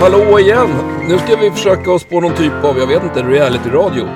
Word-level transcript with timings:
Hallå 0.00 0.38
igen! 0.40 0.68
Nu 1.08 1.18
ska 1.18 1.36
vi 1.36 1.50
försöka 1.50 1.92
oss 1.92 2.04
på 2.04 2.20
någon 2.20 2.34
typ 2.34 2.64
av, 2.64 2.78
jag 2.78 2.86
vet 2.86 3.02
inte, 3.02 3.22
reality-radio. 3.22 4.08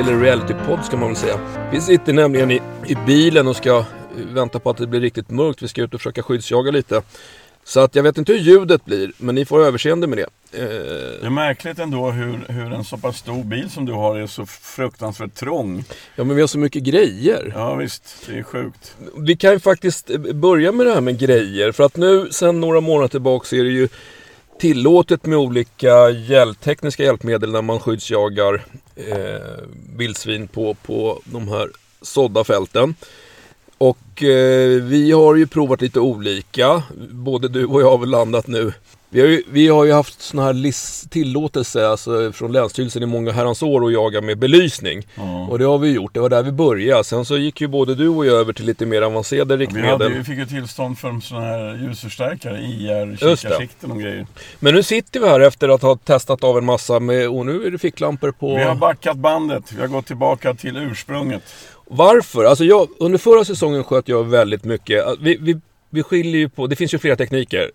Eller 0.00 0.20
reality-podd 0.20 0.84
ska 0.84 0.96
man 0.96 1.08
väl 1.08 1.16
säga. 1.16 1.40
Vi 1.72 1.80
sitter 1.80 2.12
nämligen 2.12 2.50
i, 2.50 2.60
i 2.86 2.96
bilen 3.06 3.46
och 3.46 3.56
ska 3.56 3.84
vänta 4.14 4.58
på 4.58 4.70
att 4.70 4.76
det 4.76 4.86
blir 4.86 5.00
riktigt 5.00 5.30
mörkt. 5.30 5.62
Vi 5.62 5.68
ska 5.68 5.82
ut 5.82 5.94
och 5.94 6.00
försöka 6.00 6.22
skyddsjaga 6.22 6.70
lite. 6.70 7.02
Så 7.64 7.80
att 7.80 7.94
jag 7.94 8.02
vet 8.02 8.18
inte 8.18 8.32
hur 8.32 8.40
ljudet 8.40 8.84
blir, 8.84 9.12
men 9.16 9.34
ni 9.34 9.44
får 9.44 9.64
överseende 9.64 10.06
med 10.06 10.18
det. 10.18 10.26
Eh... 10.62 10.68
Det 11.20 11.26
är 11.26 11.30
märkligt 11.30 11.78
ändå 11.78 12.10
hur, 12.10 12.44
hur 12.48 12.72
en 12.72 12.84
så 12.84 12.96
pass 12.96 13.16
stor 13.16 13.44
bil 13.44 13.70
som 13.70 13.86
du 13.86 13.92
har 13.92 14.18
är 14.18 14.26
så 14.26 14.46
fruktansvärt 14.46 15.34
trång. 15.34 15.84
Ja, 16.16 16.24
men 16.24 16.36
vi 16.36 16.42
har 16.42 16.48
så 16.48 16.58
mycket 16.58 16.82
grejer. 16.82 17.52
Ja, 17.54 17.74
visst. 17.74 18.26
Det 18.26 18.38
är 18.38 18.42
sjukt. 18.42 18.96
Vi 19.16 19.36
kan 19.36 19.52
ju 19.52 19.58
faktiskt 19.58 20.10
börja 20.34 20.72
med 20.72 20.86
det 20.86 20.94
här 20.94 21.00
med 21.00 21.18
grejer. 21.18 21.72
För 21.72 21.84
att 21.84 21.96
nu, 21.96 22.28
sen 22.30 22.60
några 22.60 22.80
månader 22.80 23.08
tillbaka, 23.08 23.46
så 23.46 23.56
är 23.56 23.64
det 23.64 23.70
ju 23.70 23.88
tillåtet 24.58 25.26
med 25.26 25.38
olika 25.38 25.92
tekniska 26.60 27.02
hjälpmedel 27.02 27.52
när 27.52 27.62
man 27.62 27.80
skyddsjagar 27.80 28.64
eh, 28.96 29.64
vildsvin 29.96 30.48
på, 30.48 30.74
på 30.74 31.20
de 31.24 31.48
här 31.48 31.70
sådda 32.02 32.44
fälten. 32.44 32.94
Och 33.78 34.22
eh, 34.22 34.82
vi 34.82 35.12
har 35.12 35.34
ju 35.34 35.46
provat 35.46 35.80
lite 35.80 36.00
olika. 36.00 36.82
Både 37.10 37.48
du 37.48 37.66
och 37.66 37.82
jag 37.82 37.90
har 37.90 37.98
väl 37.98 38.10
landat 38.10 38.46
nu. 38.46 38.72
Vi 39.14 39.20
har 39.20 39.28
ju, 39.28 39.42
vi 39.48 39.68
har 39.68 39.84
ju 39.84 39.92
haft 39.92 40.22
sån 40.22 40.40
här 40.40 41.08
tillåtelse 41.08 41.88
alltså, 41.88 42.32
från 42.32 42.52
Länsstyrelsen 42.52 43.02
i 43.02 43.06
många 43.06 43.32
herrans 43.32 43.62
år 43.62 43.86
att 43.86 43.92
jaga 43.92 44.20
med 44.20 44.38
belysning. 44.38 45.06
Mm. 45.16 45.28
Och 45.28 45.58
det 45.58 45.64
har 45.64 45.78
vi 45.78 45.92
gjort. 45.92 46.14
Det 46.14 46.20
var 46.20 46.28
där 46.28 46.42
vi 46.42 46.52
började. 46.52 47.04
Sen 47.04 47.24
så 47.24 47.38
gick 47.38 47.60
ju 47.60 47.66
både 47.66 47.94
du 47.94 48.08
och 48.08 48.26
jag 48.26 48.36
över 48.36 48.52
till 48.52 48.66
lite 48.66 48.86
mer 48.86 49.02
avancerade 49.02 49.56
riktmedel. 49.56 49.98
Vi, 49.98 50.04
hade, 50.04 50.08
vi 50.08 50.24
fick 50.24 50.38
ju 50.38 50.46
tillstånd 50.46 50.98
för 50.98 51.20
sådana 51.20 51.46
här 51.46 51.74
ljusförstärkare, 51.82 52.60
IR, 52.60 53.16
kikarsikten 53.16 53.90
och 53.90 54.00
grejer. 54.00 54.26
Men 54.60 54.74
nu 54.74 54.82
sitter 54.82 55.20
vi 55.20 55.28
här 55.28 55.40
efter 55.40 55.68
att 55.68 55.82
ha 55.82 55.96
testat 55.96 56.44
av 56.44 56.58
en 56.58 56.64
massa 56.64 57.00
med, 57.00 57.28
och 57.28 57.46
nu 57.46 57.66
är 57.66 57.70
det 57.70 57.78
ficklampor 57.78 58.30
på... 58.30 58.56
Vi 58.56 58.62
har 58.62 58.74
backat 58.74 59.16
bandet. 59.16 59.72
Vi 59.72 59.80
har 59.80 59.88
gått 59.88 60.06
tillbaka 60.06 60.54
till 60.54 60.76
ursprunget. 60.76 61.42
Varför? 61.86 62.44
Alltså 62.44 62.64
jag, 62.64 62.88
under 63.00 63.18
förra 63.18 63.44
säsongen 63.44 63.84
sköt 63.84 64.08
jag 64.08 64.24
väldigt 64.24 64.64
mycket. 64.64 65.04
Vi, 65.20 65.36
vi, 65.40 65.60
vi 65.90 66.02
skiljer 66.02 66.38
ju 66.38 66.48
på, 66.48 66.66
det 66.66 66.76
finns 66.76 66.94
ju 66.94 66.98
flera 66.98 67.16
tekniker. 67.16 67.70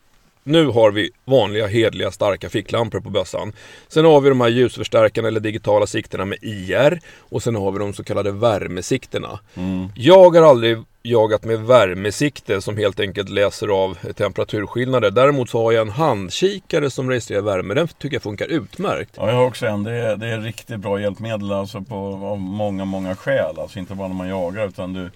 Nu 0.50 0.67
har 0.67 0.92
vi 0.92 1.09
vanliga, 1.25 1.67
hedliga, 1.67 2.11
starka 2.11 2.50
ficklampor 2.50 3.00
på 3.00 3.09
bössan. 3.09 3.53
Sen 3.88 4.05
har 4.05 4.22
vi 4.22 4.30
de 4.30 4.42
här 4.42 4.50
ljusförstärkarna 4.50 5.28
eller 5.28 5.39
digitala 5.39 5.88
siktena 5.88 6.25
med 6.25 6.38
IR. 6.41 7.00
Och 7.19 7.44
sen 7.44 7.56
har 7.56 7.72
vi 7.72 7.80
de 7.80 7.94
så 7.94 8.03
kallade 8.03 8.31
värmesikterna. 8.31 9.39
Mm. 9.56 9.89
Jag 9.95 10.36
har 10.36 10.41
aldrig 10.41 10.78
jagat 11.03 11.44
med 11.44 11.59
värmesikte 11.59 12.61
som 12.61 12.78
helt 12.78 13.00
enkelt 13.00 13.30
läser 13.30 13.67
av 13.67 13.97
temperaturskillnader. 14.14 15.11
Däremot 15.11 15.50
så 15.50 15.64
har 15.64 15.72
jag 15.72 15.81
en 15.81 15.94
handkikare 15.94 16.89
som 16.89 17.09
registrerar 17.09 17.41
värme. 17.41 17.73
Den 17.73 17.88
tycker 17.88 18.16
jag 18.16 18.23
funkar 18.23 18.47
utmärkt. 18.47 19.13
Ja, 19.17 19.28
jag 19.28 19.36
har 19.36 19.45
också 19.45 19.66
en. 19.66 19.84
Det 19.84 19.91
är, 19.91 20.16
det 20.16 20.28
är 20.28 20.39
riktigt 20.39 20.80
bra 20.80 21.02
hjälpmedel 21.02 21.52
alltså 21.52 21.81
på, 21.81 21.95
av 22.23 22.39
många, 22.39 22.86
många 22.86 23.16
skäl. 23.16 23.59
Alltså 23.59 23.80
inte 23.80 23.95
bara 23.95 24.08
när 24.08 24.16
man 24.16 24.30
jagar 24.30 24.67
utan 24.67 24.94
du 24.94 25.09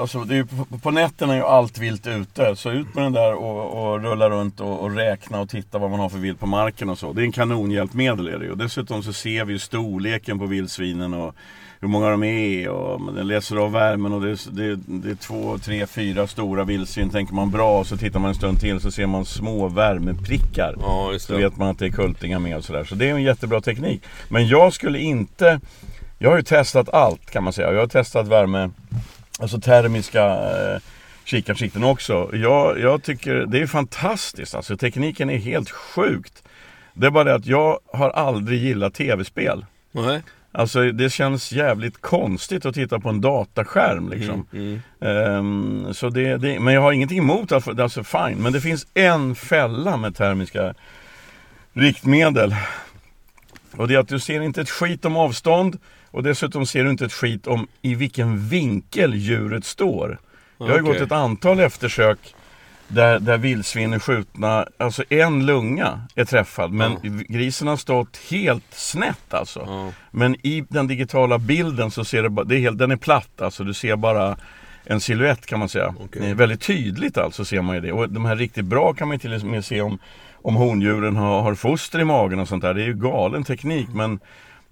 Alltså, 0.00 0.24
det 0.24 0.36
är, 0.36 0.44
på, 0.44 0.78
på 0.78 0.90
nätterna 0.90 1.32
är 1.32 1.36
ju 1.36 1.44
allt 1.44 1.78
vilt 1.78 2.06
ute. 2.06 2.56
Så 2.56 2.70
ut 2.70 2.94
med 2.94 3.04
den 3.04 3.12
där 3.12 3.34
och, 3.34 3.92
och 3.92 4.02
rulla 4.02 4.30
runt 4.30 4.60
och, 4.60 4.80
och, 4.80 4.96
räkna 4.96 5.40
och 5.40 5.48
titta 5.48 5.78
vad 5.78 5.90
man 5.90 6.00
har 6.00 6.08
för 6.08 6.18
vilt 6.18 6.40
på 6.40 6.46
marken 6.46 6.88
och 6.88 6.98
så. 6.98 7.12
Det 7.12 7.22
är 7.22 7.24
en 7.24 7.32
kanonhjälpmedel 7.32 8.28
är 8.28 8.38
det 8.38 8.44
ju. 8.44 8.54
Dessutom 8.54 9.02
så 9.02 9.12
ser 9.12 9.44
vi 9.44 9.52
ju 9.52 9.58
storleken 9.58 10.38
på 10.38 10.46
vildsvinen 10.46 11.14
och 11.14 11.34
hur 11.80 11.88
många 11.88 12.10
de 12.10 12.22
är 12.22 12.68
och 12.68 13.14
den 13.14 13.26
läser 13.26 13.56
av 13.56 13.72
värmen 13.72 14.12
och 14.12 14.20
det 14.20 14.30
är, 14.30 14.50
det, 14.50 14.80
det 14.86 15.10
är 15.10 15.14
två, 15.14 15.58
tre, 15.58 15.86
fyra 15.86 16.26
stora 16.26 16.64
vildsvin. 16.64 17.10
Tänker 17.10 17.34
man 17.34 17.50
bra 17.50 17.78
och 17.78 17.86
så 17.86 17.96
tittar 17.96 18.20
man 18.20 18.28
en 18.28 18.34
stund 18.34 18.60
till 18.60 18.80
så 18.80 18.90
ser 18.90 19.06
man 19.06 19.24
små 19.24 19.68
värmeprickar. 19.68 20.74
Ja. 20.80 21.12
Så 21.18 21.36
vet 21.36 21.56
man 21.56 21.68
att 21.68 21.78
det 21.78 21.86
är 21.86 21.90
kultingar 21.90 22.38
med 22.38 22.56
och 22.56 22.64
sådär. 22.64 22.84
Så 22.84 22.94
det 22.94 23.08
är 23.08 23.14
en 23.14 23.22
jättebra 23.22 23.60
teknik. 23.60 24.02
Men 24.28 24.48
jag 24.48 24.72
skulle 24.72 24.98
inte... 24.98 25.60
Jag 26.18 26.30
har 26.30 26.36
ju 26.36 26.42
testat 26.42 26.88
allt 26.88 27.30
kan 27.30 27.44
man 27.44 27.52
säga. 27.52 27.72
Jag 27.72 27.80
har 27.80 27.86
testat 27.86 28.28
värme, 28.28 28.70
alltså 29.38 29.60
termiska 29.60 30.24
eh, 30.24 30.80
kikarsikten 31.24 31.84
också. 31.84 32.30
Jag, 32.32 32.80
jag 32.80 33.02
tycker 33.02 33.46
det 33.46 33.58
är 33.58 33.66
fantastiskt. 33.66 34.54
Alltså 34.54 34.76
tekniken 34.76 35.30
är 35.30 35.38
helt 35.38 35.70
sjukt. 35.70 36.42
Det 36.94 37.06
är 37.06 37.10
bara 37.10 37.24
det 37.24 37.34
att 37.34 37.46
jag 37.46 37.78
har 37.92 38.10
aldrig 38.10 38.62
gillat 38.62 38.94
tv-spel. 38.94 39.66
Nej. 39.92 40.22
Alltså 40.52 40.92
det 40.92 41.10
känns 41.10 41.52
jävligt 41.52 42.00
konstigt 42.00 42.66
att 42.66 42.74
titta 42.74 43.00
på 43.00 43.08
en 43.08 43.20
dataskärm 43.20 44.08
liksom. 44.08 44.46
Mm, 44.52 44.80
mm. 45.00 45.36
Um, 45.36 45.94
så 45.94 46.10
det, 46.10 46.36
det, 46.36 46.60
men 46.60 46.74
jag 46.74 46.80
har 46.80 46.92
ingenting 46.92 47.18
emot 47.18 47.52
att, 47.52 47.80
alltså 47.80 48.04
fine. 48.04 48.38
Men 48.38 48.52
det 48.52 48.60
finns 48.60 48.86
en 48.94 49.34
fälla 49.34 49.96
med 49.96 50.16
termiska 50.16 50.74
riktmedel. 51.72 52.54
Och 53.76 53.88
det 53.88 53.94
är 53.94 53.98
att 53.98 54.08
du 54.08 54.20
ser 54.20 54.40
inte 54.40 54.60
ett 54.60 54.70
skit 54.70 55.04
om 55.04 55.16
avstånd 55.16 55.78
och 56.14 56.22
dessutom 56.22 56.66
ser 56.66 56.84
du 56.84 56.90
inte 56.90 57.04
ett 57.04 57.12
skit 57.12 57.46
om 57.46 57.66
i 57.82 57.94
vilken 57.94 58.48
vinkel 58.48 59.14
djuret 59.14 59.64
står. 59.64 60.18
Jag 60.58 60.66
har 60.66 60.72
okay. 60.72 60.92
gått 60.92 61.02
ett 61.02 61.12
antal 61.12 61.60
eftersök 61.60 62.34
där, 62.88 63.18
där 63.18 63.38
vildsvin 63.38 63.92
är 63.92 63.98
skjutna, 63.98 64.66
alltså 64.76 65.04
en 65.08 65.46
lunga 65.46 66.00
är 66.14 66.24
träffad 66.24 66.72
men 66.72 66.96
mm. 66.96 67.24
grisen 67.28 67.68
har 67.68 67.76
stått 67.76 68.16
helt 68.30 68.74
snett 68.74 69.34
alltså. 69.34 69.60
Mm. 69.60 69.92
Men 70.10 70.46
i 70.46 70.64
den 70.68 70.86
digitala 70.86 71.38
bilden 71.38 71.90
så 71.90 72.04
ser 72.04 72.22
det, 72.22 72.44
det 72.44 72.56
är 72.56 72.60
helt, 72.60 72.78
den 72.78 72.90
är 72.90 72.96
platt 72.96 73.40
alltså, 73.40 73.64
du 73.64 73.74
ser 73.74 73.96
bara 73.96 74.36
en 74.84 75.00
siluett 75.00 75.46
kan 75.46 75.58
man 75.58 75.68
säga. 75.68 75.94
Okay. 76.00 76.34
Väldigt 76.34 76.60
tydligt 76.60 77.18
alltså 77.18 77.44
ser 77.44 77.62
man 77.62 77.74
ju 77.74 77.80
det. 77.80 77.92
Och 77.92 78.08
de 78.08 78.24
här 78.24 78.36
riktigt 78.36 78.64
bra 78.64 78.94
kan 78.94 79.08
man 79.08 79.18
till 79.18 79.34
och 79.34 79.42
med 79.42 79.64
se 79.64 79.80
om, 79.80 79.98
om 80.32 80.54
hondjuren 80.54 81.16
har, 81.16 81.42
har 81.42 81.54
foster 81.54 82.00
i 82.00 82.04
magen 82.04 82.38
och 82.38 82.48
sånt 82.48 82.62
där. 82.62 82.74
Det 82.74 82.82
är 82.82 82.86
ju 82.86 82.94
galen 82.94 83.44
teknik 83.44 83.88
men 83.92 84.20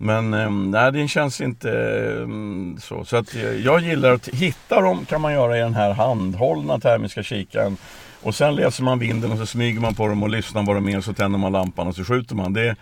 men 0.02 0.34
ehm, 0.34 0.70
nej, 0.70 0.92
den 0.92 1.08
känns 1.08 1.40
inte 1.40 1.70
um, 1.70 2.78
så. 2.80 3.04
Så 3.04 3.16
att 3.16 3.34
eh, 3.34 3.42
jag 3.42 3.80
gillar 3.80 4.12
att 4.12 4.28
hitta 4.28 4.80
dem 4.80 5.04
kan 5.04 5.20
man 5.20 5.32
göra 5.32 5.56
i 5.56 5.60
den 5.60 5.74
här 5.74 5.92
handhållna 5.92 6.78
termiska 6.78 7.22
kikaren. 7.22 7.76
Och 8.22 8.34
sen 8.34 8.54
läser 8.54 8.82
man 8.82 8.98
vinden 8.98 9.32
och 9.32 9.38
så 9.38 9.46
smyger 9.46 9.80
man 9.80 9.94
på 9.94 10.08
dem 10.08 10.22
och 10.22 10.28
lyssnar 10.28 10.62
vad 10.62 10.76
de 10.76 10.88
är 10.88 10.98
och 10.98 11.04
så 11.04 11.12
tänder 11.12 11.38
man 11.38 11.52
lampan 11.52 11.86
och 11.86 11.96
så 11.96 12.04
skjuter 12.04 12.34
man. 12.34 12.52
Det, 12.52 12.76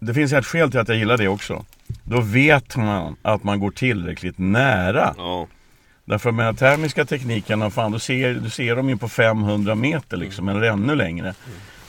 det 0.00 0.14
finns 0.14 0.32
ett 0.32 0.46
skäl 0.46 0.70
till 0.70 0.80
att 0.80 0.88
jag 0.88 0.96
gillar 0.96 1.16
det 1.16 1.28
också. 1.28 1.64
Då 2.04 2.20
vet 2.20 2.76
man 2.76 3.16
att 3.22 3.44
man 3.44 3.60
går 3.60 3.70
tillräckligt 3.70 4.38
nära. 4.38 5.14
Ja. 5.16 5.46
Därför 6.04 6.32
med 6.32 6.46
den 6.46 6.56
termiska 6.56 7.04
tekniken, 7.04 7.70
fan, 7.70 7.92
du, 7.92 7.98
ser, 7.98 8.34
du 8.34 8.50
ser 8.50 8.76
dem 8.76 8.88
ju 8.88 8.96
på 8.96 9.08
500 9.08 9.74
meter 9.74 10.16
liksom, 10.16 10.48
eller 10.48 10.62
ännu 10.62 10.94
längre. 10.94 11.34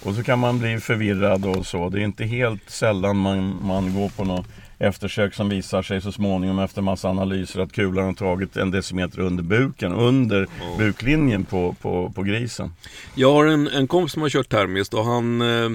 Och 0.03 0.15
så 0.15 0.23
kan 0.23 0.39
man 0.39 0.59
bli 0.59 0.79
förvirrad 0.79 1.45
och 1.45 1.65
så. 1.65 1.89
Det 1.89 1.99
är 1.99 2.03
inte 2.03 2.25
helt 2.25 2.69
sällan 2.69 3.17
man, 3.17 3.59
man 3.61 3.95
går 3.95 4.09
på 4.09 4.23
något 4.23 4.47
eftersök 4.79 5.33
som 5.33 5.49
visar 5.49 5.81
sig 5.81 6.01
så 6.01 6.11
småningom 6.11 6.59
efter 6.59 6.81
massa 6.81 7.09
analyser 7.09 7.59
att 7.59 7.71
kulan 7.71 8.05
har 8.05 8.13
tagit 8.13 8.57
en 8.57 8.71
decimeter 8.71 9.19
under 9.19 9.43
buken, 9.43 9.93
under 9.93 10.37
mm. 10.37 10.77
buklinjen 10.77 11.45
på, 11.45 11.75
på, 11.81 12.11
på 12.15 12.23
grisen. 12.23 12.73
Jag 13.15 13.33
har 13.33 13.45
en, 13.45 13.67
en 13.67 13.87
kompis 13.87 14.13
som 14.13 14.21
har 14.21 14.29
kört 14.29 14.49
termiskt 14.49 14.93
och 14.93 15.05
han, 15.05 15.41
eh, 15.41 15.71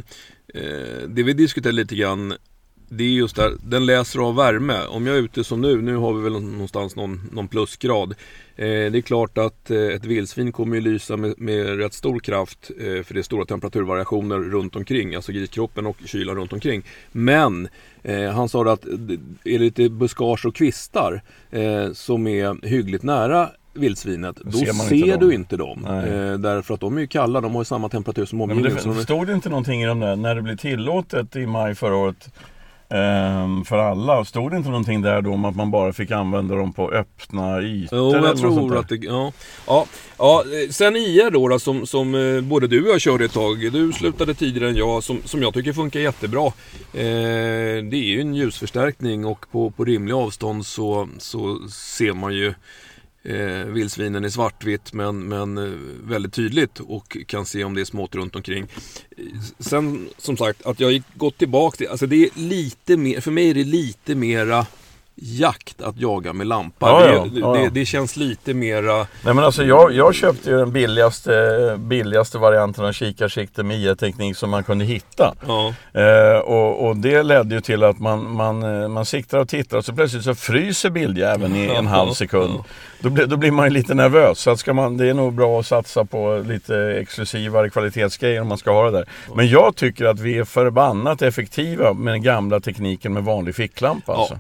eh 0.55 1.09
det 1.09 1.23
vi 1.23 1.33
diskuterade 1.33 1.77
lite 1.77 1.95
grann 1.95 2.35
det 2.89 3.05
är 3.05 3.09
just 3.09 3.37
där, 3.37 3.53
den 3.63 3.87
läser 3.87 4.19
av 4.19 4.37
värme. 4.37 4.87
Om 4.89 5.07
jag 5.07 5.17
är 5.17 5.21
ute 5.21 5.45
som 5.45 5.61
nu, 5.61 5.83
nu 5.83 5.97
har 5.97 6.13
vi 6.13 6.23
väl 6.23 6.33
någonstans 6.33 6.97
någon, 6.97 7.21
någon 7.33 7.49
plusgrad. 7.49 8.11
Eh, 8.57 8.67
det 8.67 8.99
är 8.99 9.01
klart 9.01 9.39
att 9.39 9.71
eh, 9.71 9.79
ett 9.79 10.05
vildsvin 10.05 10.53
kommer 10.53 10.75
ju 10.75 10.81
lysa 10.81 11.17
med, 11.17 11.35
med 11.39 11.79
rätt 11.79 11.95
stor 11.95 12.21
kraft 12.21 12.71
eh, 12.79 13.03
för 13.03 13.15
det 13.15 13.21
är 13.21 13.23
stora 13.23 13.45
temperaturvariationer 13.45 14.37
runt 14.37 14.77
omkring, 14.77 15.15
alltså 15.15 15.33
griskroppen 15.33 15.87
och 15.87 15.97
kylan 16.05 16.37
runt 16.37 16.53
omkring. 16.53 16.83
Men 17.13 17.69
eh, 18.03 18.31
han 18.31 18.49
sa 18.49 18.73
att 18.73 18.85
är 18.85 19.19
det 19.45 19.59
lite 19.59 19.89
buskage 19.89 20.47
och 20.47 20.55
kvistar 20.55 21.23
eh, 21.51 21.93
som 21.93 22.27
är 22.27 22.67
hyggligt 22.67 23.03
nära 23.03 23.51
vildsvinet, 23.75 24.37
då 24.37 24.53
ser, 24.53 24.73
ser 24.73 24.95
inte 24.95 25.17
du 25.17 25.35
inte 25.35 25.57
dem. 25.57 25.85
Eh, 25.85 26.39
därför 26.39 26.75
att 26.75 26.81
de 26.81 26.97
är 26.97 27.01
ju 27.01 27.07
kalla, 27.07 27.41
de 27.41 27.55
har 27.55 27.61
ju 27.61 27.65
samma 27.65 27.89
temperatur 27.89 28.25
som 28.25 28.41
omgivningen. 28.41 28.79
Men 28.85 28.97
det, 28.97 29.03
stod 29.03 29.27
det 29.27 29.33
inte 29.33 29.49
någonting 29.49 29.83
i 29.83 29.87
dem 29.87 30.01
där, 30.01 30.17
när 30.17 30.35
det 30.35 30.43
blev 30.43 30.57
tillåtet 30.57 31.37
i 31.37 31.47
maj 31.47 31.75
förra 31.75 31.97
året 31.97 32.31
Ehm, 32.91 33.65
för 33.65 33.79
alla. 33.79 34.25
Stod 34.25 34.51
det 34.51 34.57
inte 34.57 34.69
någonting 34.69 35.03
där 35.03 35.23
då 35.23 35.33
om 35.33 35.45
att 35.45 35.57
man 35.57 35.71
bara 35.71 35.93
fick 35.93 36.11
använda 36.11 36.55
dem 36.55 36.73
på 36.73 36.91
öppna 36.91 37.63
ytor? 37.63 37.99
Jo, 37.99 38.27
jag 38.27 38.39
tror 38.39 38.77
att 38.77 38.89
det, 38.89 38.97
ja. 38.97 39.33
ja. 39.67 39.87
Ja, 40.19 40.45
sen 40.71 40.97
IR 40.97 41.31
då, 41.31 41.49
då 41.49 41.59
som, 41.59 41.87
som 41.87 42.15
eh, 42.15 42.41
både 42.41 42.67
du 42.67 42.83
och 42.83 42.89
jag 42.95 43.01
körde 43.01 43.25
ett 43.25 43.33
tag. 43.33 43.73
Du 43.73 43.93
slutade 43.93 44.35
tidigare 44.35 44.69
än 44.69 44.77
jag, 44.77 45.03
som, 45.03 45.21
som 45.25 45.43
jag 45.43 45.55
tycker 45.55 45.73
funkar 45.73 46.01
jättebra. 46.01 46.47
Eh, 46.93 47.83
det 47.85 47.97
är 47.97 48.05
ju 48.05 48.21
en 48.21 48.35
ljusförstärkning 48.35 49.25
och 49.25 49.47
på, 49.51 49.71
på 49.71 49.85
rimliga 49.85 50.17
avstånd 50.17 50.67
så, 50.67 51.09
så 51.19 51.69
ser 51.69 52.13
man 52.13 52.35
ju 52.35 52.55
eh, 53.25 53.67
vildsvinen 53.67 54.25
i 54.25 54.31
svartvitt 54.31 54.93
men, 54.93 55.29
men 55.29 55.59
eh, 55.59 55.73
väldigt 56.03 56.33
tydligt 56.33 56.81
och 56.81 57.17
kan 57.27 57.47
se 57.47 57.65
om 57.65 57.75
det 57.75 57.81
är 57.81 57.85
smått 57.85 58.15
runt 58.15 58.37
omkring. 58.37 58.67
Eh, 59.17 59.25
sen 59.59 60.09
som 60.19 60.37
sagt 60.37 60.67
att 60.67 60.81
jag 60.81 60.93
gick 60.93 61.03
gått 61.15 61.39
tillbaka 61.39 61.77
till, 61.77 61.89
alltså 61.89 62.07
det 62.07 62.25
är 62.25 62.31
lite 62.35 62.97
mer, 62.97 63.21
för 63.21 63.31
mig 63.31 63.51
är 63.51 63.55
det 63.55 63.65
lite 63.65 64.15
mera 64.15 64.67
jakt 65.17 65.83
att 65.83 66.01
jaga 66.01 66.33
med 66.33 66.47
lampa. 66.47 66.89
Ja, 66.91 67.01
det, 67.01 67.15
ja, 67.41 67.53
det, 67.53 67.63
ja. 67.63 67.71
det 67.73 67.87
känns 67.87 68.17
lite 68.17 68.55
mera... 68.55 68.97
Nej 68.97 69.35
men 69.35 69.39
alltså 69.39 69.65
jag, 69.65 69.93
jag 69.93 70.15
köpte 70.15 70.51
ju 70.51 70.57
den 70.59 70.73
billigaste, 70.73 71.77
billigaste 71.79 72.39
varianten 72.39 72.85
av 72.85 72.93
kikarsikte 72.93 73.63
med 73.63 73.77
IA-teknik 73.79 74.37
som 74.37 74.51
man 74.51 74.65
kunde 74.65 74.85
hitta. 74.85 75.35
Eh, 75.93 76.39
och, 76.39 76.87
och 76.89 76.97
det 76.97 77.23
ledde 77.23 77.55
ju 77.55 77.61
till 77.61 77.83
att 77.85 77.99
man, 77.99 78.31
man, 78.37 78.83
eh, 78.83 78.89
man 78.89 79.05
siktar 79.07 79.39
och 79.39 79.49
tittar 79.49 79.77
och 79.79 79.85
så 79.85 79.93
plötsligt 79.93 80.25
så 80.25 80.35
fryser 80.35 80.91
bildjäveln 80.91 81.57
i 81.57 81.67
en 81.69 81.87
halv 81.97 82.13
sekund. 82.13 82.59
Då, 83.01 83.11
blir- 83.11 83.27
då 83.27 83.37
blir 83.37 83.51
man 83.51 83.67
ju 83.67 83.71
lite 83.71 83.95
nervös. 83.95 84.39
Så 84.39 84.51
att 84.51 84.59
ska 84.59 84.73
man, 84.75 84.97
det 84.97 85.09
är 85.09 85.15
nog 85.15 85.33
bra 85.33 85.61
att 85.61 85.67
satsa 85.67 86.05
på 86.05 86.43
lite 86.47 86.77
exklusivare 87.01 87.71
kvalitetsgrejer 87.71 88.41
om 88.41 88.49
man 88.49 88.59
ska 88.59 88.71
ha 88.73 88.85
det 88.85 88.91
där. 88.91 89.09
Men 89.35 89.49
jag 89.49 89.77
tycker 89.77 90.05
att 90.05 90.21
vi 90.21 90.39
är 90.39 90.45
förbannat 90.45 91.23
effektiva 91.23 91.93
med 91.93 92.15
den 92.15 92.23
gamla 92.23 92.61
tekniken 92.61 93.13
med 93.13 93.25
vanlig 93.25 93.55
ficklampa. 93.55 94.15
Alltså. 94.15 94.39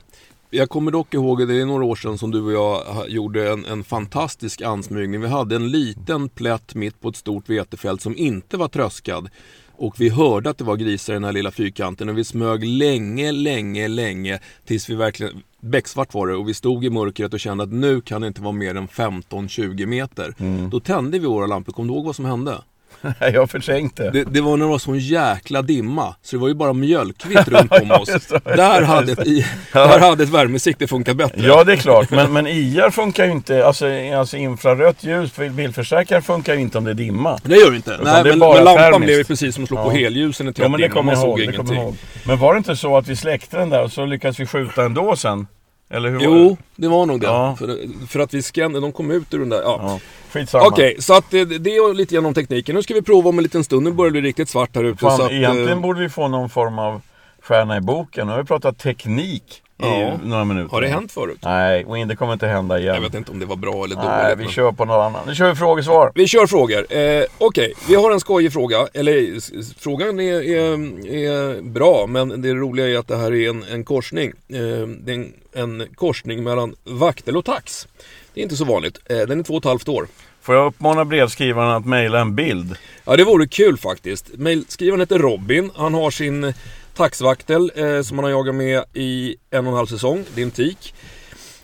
Jag 0.56 0.68
kommer 0.68 0.90
dock 0.90 1.14
ihåg, 1.14 1.48
det 1.48 1.60
är 1.60 1.66
några 1.66 1.84
år 1.84 1.96
sedan 1.96 2.18
som 2.18 2.30
du 2.30 2.42
och 2.42 2.52
jag 2.52 3.10
gjorde 3.10 3.52
en, 3.52 3.64
en 3.64 3.84
fantastisk 3.84 4.62
ansmygning. 4.62 5.20
Vi 5.20 5.28
hade 5.28 5.56
en 5.56 5.70
liten 5.70 6.28
plätt 6.28 6.74
mitt 6.74 7.00
på 7.00 7.08
ett 7.08 7.16
stort 7.16 7.48
vetefält 7.48 8.02
som 8.02 8.16
inte 8.16 8.56
var 8.56 8.68
tröskad. 8.68 9.28
Och 9.76 10.00
vi 10.00 10.08
hörde 10.08 10.50
att 10.50 10.58
det 10.58 10.64
var 10.64 10.76
grisar 10.76 11.12
i 11.12 11.16
den 11.16 11.24
här 11.24 11.32
lilla 11.32 11.50
fyrkanten 11.50 12.08
och 12.08 12.18
vi 12.18 12.24
smög 12.24 12.64
länge, 12.64 13.32
länge, 13.32 13.88
länge 13.88 14.40
tills 14.64 14.90
vi 14.90 14.94
verkligen, 14.94 15.42
becksvart 15.60 16.14
var 16.14 16.26
det 16.26 16.34
och 16.34 16.48
vi 16.48 16.54
stod 16.54 16.84
i 16.84 16.90
mörkret 16.90 17.34
och 17.34 17.40
kände 17.40 17.64
att 17.64 17.72
nu 17.72 18.00
kan 18.00 18.20
det 18.20 18.26
inte 18.26 18.42
vara 18.42 18.52
mer 18.52 18.74
än 18.74 18.88
15-20 18.88 19.86
meter. 19.86 20.34
Då 20.70 20.80
tände 20.80 21.18
vi 21.18 21.26
våra 21.26 21.46
lampor, 21.46 21.72
kom 21.72 21.86
du 21.86 21.94
ihåg 21.94 22.04
vad 22.04 22.16
som 22.16 22.24
hände? 22.24 22.62
jag 23.20 23.40
har 23.40 23.46
förträngt 23.46 23.96
det. 23.96 24.10
Det, 24.10 24.24
det 24.24 24.40
var 24.40 24.56
när 24.56 24.64
det 24.64 24.70
var 24.70 24.78
sån 24.78 24.98
jäkla 24.98 25.62
dimma, 25.62 26.14
så 26.22 26.36
det 26.36 26.40
var 26.40 26.48
ju 26.48 26.54
bara 26.54 26.72
mjölkvitt 26.72 27.48
runt 27.48 27.72
om 27.72 27.90
oss. 27.90 28.08
Där 28.44 28.82
hade, 28.82 29.12
ett, 29.12 29.26
i- 29.26 29.46
där 29.72 29.98
hade 29.98 30.22
ett 30.22 30.28
värmesikte 30.30 30.86
funkat 30.86 31.16
bättre. 31.16 31.46
Ja 31.46 31.64
det 31.64 31.72
är 31.72 31.76
klart, 31.76 32.10
men, 32.10 32.32
men 32.32 32.46
IR 32.46 32.90
funkar 32.90 33.24
ju 33.26 33.32
inte, 33.32 33.66
alltså, 33.66 33.86
alltså 34.18 34.36
infrarött 34.36 35.04
ljus 35.04 35.32
för 35.32 35.48
bilförstärkare 35.48 36.22
funkar 36.22 36.54
ju 36.54 36.60
inte 36.60 36.78
om 36.78 36.84
det 36.84 36.90
är 36.90 36.94
dimma. 36.94 37.38
Det 37.42 37.56
gör 37.56 37.70
det 37.70 37.76
inte. 37.76 37.90
Utan 37.90 38.04
Nej, 38.04 38.22
det 38.24 38.30
men, 38.30 38.38
men 38.38 38.64
lampan 38.64 38.76
termiskt. 38.76 39.04
blev 39.04 39.18
ju 39.18 39.24
precis 39.24 39.54
som 39.54 39.64
att 39.64 39.68
slå 39.68 39.84
på 39.84 39.90
Ja. 39.92 40.00
helljusen 40.04 40.48
i 40.48 40.52
Ja 40.56 40.68
men 40.68 40.80
det 40.80 40.88
kommer 40.88 41.12
jag 41.12 41.22
ihåg, 41.22 41.38
det 41.38 41.44
kommer 41.44 41.56
jag 41.56 41.64
ingenting. 41.64 41.82
ihåg. 41.82 41.96
Men 42.26 42.38
var 42.38 42.54
det 42.54 42.58
inte 42.58 42.76
så 42.76 42.96
att 42.96 43.08
vi 43.08 43.16
släckte 43.16 43.56
den 43.56 43.70
där 43.70 43.82
och 43.82 43.92
så 43.92 44.06
lyckades 44.06 44.40
vi 44.40 44.46
skjuta 44.46 44.84
ändå 44.84 45.16
sen? 45.16 45.46
Eller 45.94 46.10
hur 46.10 46.16
var 46.16 46.24
Jo, 46.24 46.48
det? 46.48 46.82
det 46.82 46.88
var 46.88 47.06
nog 47.06 47.20
det. 47.20 47.26
Ja. 47.26 47.56
För, 47.58 47.78
för 48.06 48.20
att 48.20 48.34
vi 48.34 48.42
skannade, 48.42 48.80
de 48.80 48.92
kom 48.92 49.10
ut 49.10 49.34
ur 49.34 49.38
den 49.38 49.48
där. 49.48 49.62
Ja. 49.62 49.78
Ja, 49.82 50.00
skitsamma. 50.30 50.66
Okej, 50.66 50.96
så 50.98 51.14
att 51.14 51.30
det, 51.30 51.44
det 51.44 51.70
är 51.70 51.94
lite 51.94 52.14
grann 52.14 52.26
om 52.26 52.34
tekniken. 52.34 52.74
Nu 52.74 52.82
ska 52.82 52.94
vi 52.94 53.02
prova 53.02 53.28
om 53.28 53.38
en 53.38 53.42
liten 53.42 53.64
stund. 53.64 53.84
Nu 53.84 53.92
börjar 53.92 54.10
det 54.10 54.20
bli 54.20 54.28
riktigt 54.28 54.48
svart 54.48 54.76
här 54.76 54.84
ute. 54.84 54.98
Fan, 54.98 55.16
så 55.16 55.22
att, 55.22 55.32
egentligen 55.32 55.68
eh, 55.68 55.80
borde 55.80 56.00
vi 56.00 56.08
få 56.08 56.28
någon 56.28 56.50
form 56.50 56.78
av 56.78 57.00
stjärna 57.42 57.76
i 57.76 57.80
boken. 57.80 58.26
Nu 58.26 58.32
har 58.32 58.40
vi 58.40 58.46
pratat 58.46 58.78
teknik 58.78 59.62
Ja. 59.76 60.18
några 60.24 60.44
minuter. 60.44 60.70
har 60.70 60.80
det 60.82 60.88
hänt 60.88 61.12
förut? 61.12 61.38
Nej, 61.42 61.84
och 61.84 62.06
det 62.08 62.16
kommer 62.16 62.32
inte 62.32 62.46
hända 62.46 62.78
igen. 62.78 62.94
Jag 62.94 63.02
vet 63.02 63.14
inte 63.14 63.30
om 63.32 63.38
det 63.38 63.46
var 63.46 63.56
bra 63.56 63.84
eller 63.84 63.94
dåligt. 63.94 64.08
Nej, 64.10 64.36
vi 64.36 64.42
men- 64.42 64.52
kör 64.52 64.72
på 64.72 64.84
något 64.84 65.04
annat. 65.04 65.26
Nu 65.26 65.34
kör 65.34 65.48
vi 65.48 65.54
frågesvar. 65.54 66.12
Vi 66.14 66.26
kör 66.26 66.46
frågor. 66.46 66.92
Eh, 66.96 67.24
Okej, 67.38 67.72
vi 67.88 67.94
har 67.94 68.10
en 68.12 68.20
skojig 68.20 68.52
fråga. 68.52 68.88
Eller 68.94 69.40
frågan 69.80 70.20
är, 70.20 70.42
är, 70.42 70.72
är 71.14 71.62
bra, 71.62 72.06
men 72.08 72.42
det 72.42 72.54
roliga 72.54 72.88
är 72.88 72.98
att 72.98 73.08
det 73.08 73.16
här 73.16 73.32
är 73.34 73.48
en, 73.50 73.64
en 73.72 73.84
korsning. 73.84 74.28
Eh, 74.48 74.56
det 74.98 75.12
är 75.12 75.14
en, 75.14 75.32
en 75.54 75.86
korsning 75.94 76.44
mellan 76.44 76.74
vaktel 76.84 77.36
och 77.36 77.44
tax. 77.44 77.88
Det 78.34 78.40
är 78.40 78.42
inte 78.42 78.56
så 78.56 78.64
vanligt. 78.64 78.98
Eh, 79.10 79.16
den 79.18 79.38
är 79.40 79.42
två 79.44 79.54
och 79.54 79.58
ett 79.58 79.64
halvt 79.68 79.88
år. 79.88 80.06
Får 80.42 80.54
jag 80.54 80.66
uppmana 80.66 81.04
brevskrivaren 81.04 81.70
att 81.70 81.86
mejla 81.86 82.20
en 82.20 82.34
bild? 82.34 82.76
Ja, 83.04 83.16
det 83.16 83.24
vore 83.24 83.46
kul 83.46 83.76
faktiskt. 83.78 84.30
Mailskrivaren 84.38 85.00
heter 85.00 85.18
Robin. 85.18 85.70
Han 85.76 85.94
har 85.94 86.10
sin 86.10 86.54
taxvaktel 86.94 87.72
eh, 87.74 88.02
som 88.02 88.18
han 88.18 88.24
har 88.24 88.30
jagat 88.30 88.54
med 88.54 88.84
i 88.94 89.36
en 89.50 89.66
och 89.66 89.72
en 89.72 89.76
halv 89.76 89.86
säsong. 89.86 90.24
Det 90.34 90.40
är 90.40 90.44
en 90.44 90.50
tik. 90.50 90.94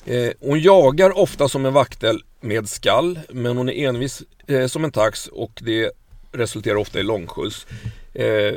Eh, 0.05 0.31
hon 0.41 0.61
jagar 0.61 1.19
ofta 1.19 1.49
som 1.49 1.67
en 1.67 1.73
vaktel 1.73 2.23
med 2.41 2.69
skall, 2.69 3.19
men 3.31 3.57
hon 3.57 3.69
är 3.69 3.89
envis 3.89 4.23
eh, 4.47 4.67
som 4.67 4.85
en 4.85 4.93
tax 4.93 5.27
och 5.27 5.61
det 5.63 5.91
resulterar 6.33 6.77
ofta 6.77 7.01
i 7.01 7.03
långskjuts. 7.03 7.67
Eh, 8.15 8.55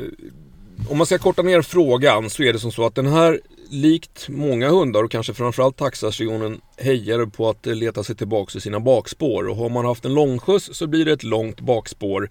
om 0.90 0.98
man 0.98 1.06
ska 1.06 1.18
korta 1.18 1.42
ner 1.42 1.62
frågan 1.62 2.30
så 2.30 2.44
är 2.44 2.54
det 2.54 2.60
som 2.60 2.72
så 2.72 2.86
att 2.86 2.96
den 2.96 3.08
här, 3.08 3.40
likt 3.70 4.30
många 4.30 4.70
hundar 4.70 5.04
och 5.04 5.12
kanske 5.12 5.34
framförallt 5.34 5.78
taxar, 5.78 6.12
så 6.12 6.24
är 6.24 6.28
hon 6.28 6.42
en 6.42 6.62
hejare 6.78 7.28
på 7.28 7.50
att 7.50 7.66
leta 7.66 8.04
sig 8.04 8.16
tillbaka 8.16 8.58
i 8.58 8.62
sina 8.62 8.80
bakspår. 8.80 9.48
Och 9.48 9.56
har 9.56 9.70
man 9.70 9.86
haft 9.86 10.06
en 10.06 10.14
långskjuts 10.14 10.70
så 10.74 10.88
blir 10.88 11.06
det 11.06 11.12
ett 11.12 11.24
långt 11.24 11.62
bakspår. 11.62 12.30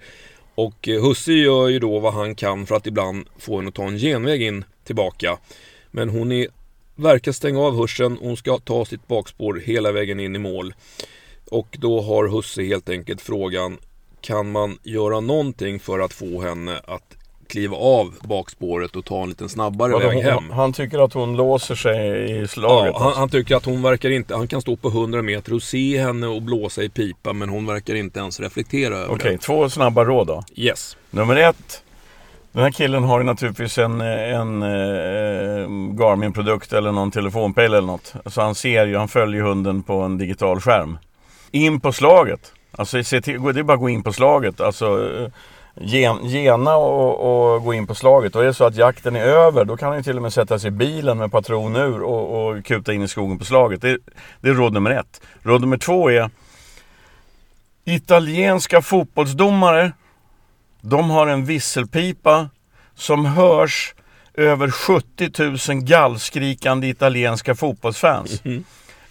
Och 0.54 0.88
eh, 0.88 1.02
husse 1.02 1.32
gör 1.32 1.68
ju 1.68 1.78
då 1.78 1.98
vad 1.98 2.12
han 2.12 2.34
kan 2.34 2.66
för 2.66 2.74
att 2.74 2.86
ibland 2.86 3.28
få 3.38 3.56
henne 3.56 3.68
att 3.68 3.74
ta 3.74 3.86
en 3.86 3.98
genväg 3.98 4.42
in 4.42 4.64
tillbaka. 4.84 5.38
Men 5.90 6.08
hon 6.08 6.32
är, 6.32 6.46
verkar 6.94 7.32
stänga 7.32 7.60
av 7.60 7.76
hörseln, 7.76 8.18
och 8.18 8.26
hon 8.26 8.36
ska 8.36 8.58
ta 8.58 8.84
sitt 8.84 9.08
bakspår 9.08 9.62
hela 9.64 9.92
vägen 9.92 10.20
in 10.20 10.36
i 10.36 10.38
mål. 10.38 10.74
Och 11.50 11.76
då 11.80 12.00
har 12.00 12.28
husse 12.28 12.62
helt 12.62 12.88
enkelt 12.88 13.20
frågan, 13.20 13.78
kan 14.20 14.52
man 14.52 14.78
göra 14.82 15.20
någonting 15.20 15.80
för 15.80 15.98
att 15.98 16.12
få 16.12 16.40
henne 16.42 16.80
att 16.84 17.16
kliva 17.52 17.76
av 17.76 18.14
bakspåret 18.22 18.96
och 18.96 19.04
ta 19.04 19.22
en 19.22 19.28
liten 19.28 19.48
snabbare 19.48 19.92
Vadå, 19.92 20.08
väg 20.08 20.22
hem? 20.22 20.50
han 20.50 20.72
tycker 20.72 21.04
att 21.04 21.12
hon 21.12 21.36
låser 21.36 21.74
sig 21.74 22.30
i 22.42 22.48
slaget. 22.48 22.92
Ja, 22.94 22.98
han, 22.98 23.06
alltså. 23.06 23.20
han 23.20 23.28
tycker 23.28 23.56
att 23.56 23.64
hon 23.64 23.82
verkar 23.82 24.10
inte, 24.10 24.34
han 24.34 24.48
kan 24.48 24.60
stå 24.60 24.76
på 24.76 24.88
100 24.88 25.22
meter 25.22 25.54
och 25.54 25.62
se 25.62 25.98
henne 25.98 26.26
och 26.26 26.42
blåsa 26.42 26.82
i 26.82 26.88
pipa 26.88 27.32
men 27.32 27.48
hon 27.48 27.66
verkar 27.66 27.94
inte 27.94 28.20
ens 28.20 28.40
reflektera 28.40 28.96
över 28.96 29.14
Okej, 29.14 29.32
det. 29.32 29.38
två 29.38 29.68
snabba 29.68 30.04
råd 30.04 30.26
då. 30.26 30.42
Yes. 30.54 30.96
Nummer 31.10 31.36
ett. 31.36 31.82
Den 32.52 32.62
här 32.62 32.70
killen 32.70 33.04
har 33.04 33.18
ju 33.18 33.24
naturligtvis 33.24 33.78
en, 33.78 34.00
en 34.00 34.62
eh, 34.62 35.68
Garmin-produkt 35.98 36.72
eller 36.72 36.92
någon 36.92 37.10
telefonpejl 37.10 37.74
eller 37.74 37.86
något. 37.86 38.14
Så 38.26 38.40
han 38.40 38.54
ser 38.54 38.86
ju, 38.86 38.96
han 38.96 39.08
följer 39.08 39.42
hunden 39.42 39.82
på 39.82 40.00
en 40.00 40.18
digital 40.18 40.60
skärm. 40.60 40.98
In 41.50 41.80
på 41.80 41.92
slaget. 41.92 42.52
Alltså 42.72 43.04
se 43.04 43.20
till, 43.20 43.42
det 43.42 43.60
är 43.60 43.62
bara 43.62 43.74
att 43.74 43.80
gå 43.80 43.88
in 43.88 44.02
på 44.02 44.12
slaget. 44.12 44.60
Alltså 44.60 45.14
eh, 45.16 45.28
gen, 45.74 46.28
gena 46.28 46.76
och, 46.76 47.54
och 47.54 47.64
gå 47.64 47.74
in 47.74 47.86
på 47.86 47.94
slaget. 47.94 48.36
Och 48.36 48.42
är 48.42 48.46
det 48.46 48.54
så 48.54 48.64
att 48.64 48.76
jakten 48.76 49.16
är 49.16 49.24
över 49.24 49.64
då 49.64 49.76
kan 49.76 49.88
han 49.88 49.96
ju 49.96 50.02
till 50.02 50.16
och 50.16 50.22
med 50.22 50.32
sätta 50.32 50.58
sig 50.58 50.68
i 50.68 50.70
bilen 50.70 51.18
med 51.18 51.32
patron 51.32 51.76
ur 51.76 52.02
och, 52.02 52.48
och 52.48 52.64
kuta 52.64 52.92
in 52.92 53.02
i 53.02 53.08
skogen 53.08 53.38
på 53.38 53.44
slaget. 53.44 53.82
Det, 53.82 53.98
det 54.40 54.48
är 54.48 54.54
råd 54.54 54.72
nummer 54.72 54.90
ett. 54.90 55.20
Råd 55.42 55.60
nummer 55.60 55.78
två 55.78 56.10
är 56.10 56.30
Italienska 57.84 58.82
fotbollsdomare 58.82 59.92
de 60.82 61.10
har 61.10 61.26
en 61.26 61.44
visselpipa 61.44 62.48
som 62.94 63.26
hörs 63.26 63.94
över 64.34 64.70
70 64.70 65.72
000 65.72 65.82
gallskrikande 65.82 66.86
italienska 66.88 67.54
fotbollsfans. 67.54 68.42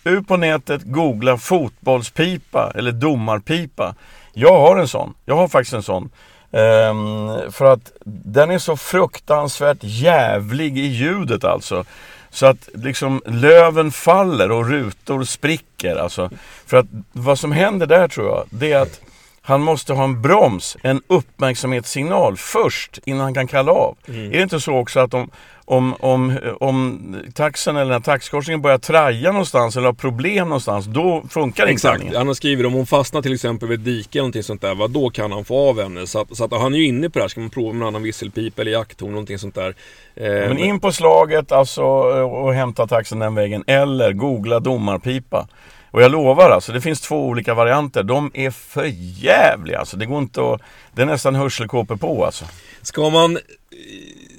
Ut 0.04 0.28
på 0.28 0.38
nätet, 0.38 0.82
googla 0.84 1.38
fotbollspipa 1.38 2.72
eller 2.76 2.92
domarpipa. 2.92 3.96
Jag 4.34 4.60
har 4.60 4.78
en 4.78 4.88
sån. 4.88 5.14
Jag 5.26 5.36
har 5.36 5.48
faktiskt 5.48 5.74
en 5.74 5.84
sån. 5.84 6.10
Um, 6.54 7.52
för 7.52 7.66
att 7.74 7.92
den 8.06 8.52
är 8.52 8.58
så 8.58 8.78
fruktansvärt 8.78 9.78
jävlig 9.82 10.78
i 10.78 10.88
ljudet 10.88 11.44
alltså. 11.44 11.86
Så 12.30 12.46
att 12.46 12.70
liksom 12.74 13.22
löven 13.26 13.92
faller 13.92 14.52
och 14.52 14.70
rutor 14.70 15.24
spricker. 15.24 15.96
Alltså. 15.96 16.30
För 16.66 16.78
att 16.78 16.86
vad 17.12 17.40
som 17.40 17.52
händer 17.52 17.88
där 17.88 18.08
tror 18.08 18.28
jag, 18.28 18.46
det 18.50 18.72
är 18.72 18.82
att 18.82 19.02
han 19.44 19.62
måste 19.62 19.94
ha 19.94 20.04
en 20.04 20.22
broms, 20.22 20.78
en 20.84 21.02
uppmärksamhetssignal 21.08 22.38
först 22.38 23.00
innan 23.06 23.22
han 23.22 23.34
kan 23.34 23.48
kalla 23.48 23.72
av. 23.72 23.98
Är 24.08 24.30
det 24.32 24.42
inte 24.42 24.60
så 24.60 24.78
också 24.78 25.00
att 25.00 25.14
om, 25.14 25.30
om, 25.66 25.96
om, 26.00 26.38
om 26.60 27.16
taxen 27.34 27.76
eller 27.76 28.00
taxkorsningen 28.00 28.62
börjar 28.62 28.78
traja 28.78 29.32
någonstans 29.32 29.78
eller 29.78 29.86
har 29.86 29.94
problem 29.94 30.48
någonstans, 30.50 30.86
då 30.86 31.24
funkar 31.30 31.68
Exakt. 31.68 31.84
inkallningen. 31.84 32.16
Han 32.18 32.28
har 32.28 32.34
skrivit 32.34 32.66
om 32.66 32.74
hon 32.74 32.86
fastnar 32.86 33.22
till 33.22 33.34
exempel 33.34 33.70
vid 33.70 33.80
ett 33.80 33.86
dike 33.86 34.10
eller 34.20 34.22
någonting 34.22 34.44
sånt 34.44 34.62
där. 34.62 34.76
Va? 34.76 34.88
Då 34.88 35.10
kan 35.10 35.32
han 35.32 35.46
få 35.46 35.70
av 35.70 35.82
henne. 35.82 36.08
Så, 36.08 36.22
att, 36.22 36.38
så 36.38 36.44
att 36.46 36.52
han 36.52 36.74
är 36.74 36.78
ju 36.78 36.86
inne 36.86 37.10
på 37.10 37.20
det 37.20 37.24
här. 37.24 37.30
Ska 37.30 37.40
man 37.40 37.50
prova 37.50 37.74
med 37.74 37.82
en 37.82 37.88
annan 37.88 38.04
visselpipa 38.04 38.62
eller 38.62 38.72
jakttorn 38.72 39.12
någonting 39.12 39.40
sånt 39.40 39.56
där. 39.56 39.76
Eh, 40.16 40.32
Men 40.32 40.58
in 40.58 40.80
på 40.80 40.92
slaget 40.92 41.52
alltså 41.52 41.84
och 41.84 42.54
hämta 42.54 42.88
taxen 42.88 43.20
den 43.20 43.36
vägen 43.36 43.64
eller 43.68 44.14
googla 44.14 44.60
domarpipa. 44.60 45.48
Och 45.92 46.02
jag 46.02 46.12
lovar 46.12 46.50
alltså, 46.50 46.72
det 46.72 46.82
finns 46.82 47.02
två 47.02 47.26
olika 47.28 47.54
varianter. 47.54 48.04
De 48.04 48.32
är 48.34 48.52
för 48.52 48.86
jävliga 49.24 49.80
alltså. 49.80 49.98
Det 49.98 50.06
går 50.06 50.20
inte 50.20 50.42
att... 50.42 50.62
Det 50.94 51.02
är 51.02 51.06
nästan 51.06 51.36
hörselkåpor 51.36 51.96
på 51.96 52.26
alltså. 52.26 52.46
Ska 52.82 53.10
man... 53.10 53.38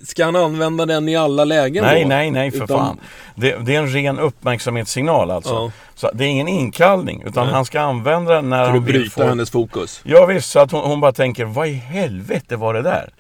Ska 0.07 0.25
han 0.25 0.37
använda 0.37 0.87
den 0.87 1.09
i 1.09 1.17
alla 1.17 1.45
lägen 1.45 1.85
Nej, 1.85 2.03
då? 2.03 2.09
nej, 2.09 2.31
nej 2.31 2.51
för 2.51 2.65
Utan- 2.65 2.79
fan. 2.79 3.01
Det, 3.35 3.57
det 3.57 3.75
är 3.75 3.79
en 3.79 3.93
ren 3.93 4.19
uppmärksamhetssignal 4.19 5.31
alltså. 5.31 5.53
Ja. 5.55 5.71
Så 5.95 6.11
det 6.15 6.25
är 6.25 6.29
ingen 6.29 6.49
inkallning, 6.49 7.23
utan 7.27 7.45
Nej. 7.47 7.55
han 7.55 7.65
ska 7.65 7.81
använda 7.81 8.35
den 8.35 8.51
när 8.51 8.65
För 8.65 8.71
han 8.71 8.79
att 8.79 8.85
vill 8.89 8.95
bryta 8.95 9.23
få... 9.23 9.29
hennes 9.29 9.51
fokus. 9.51 10.01
Ja 10.05 10.27
visst, 10.27 10.51
så 10.51 10.61
att 10.61 10.73
hon, 10.73 10.81
hon 10.81 11.01
bara 11.01 11.13
tänker, 11.13 11.45
vad 11.45 11.69
i 11.69 11.73
helvete 11.73 12.57
var 12.57 12.75
det 12.75 12.83
där? 12.83 13.11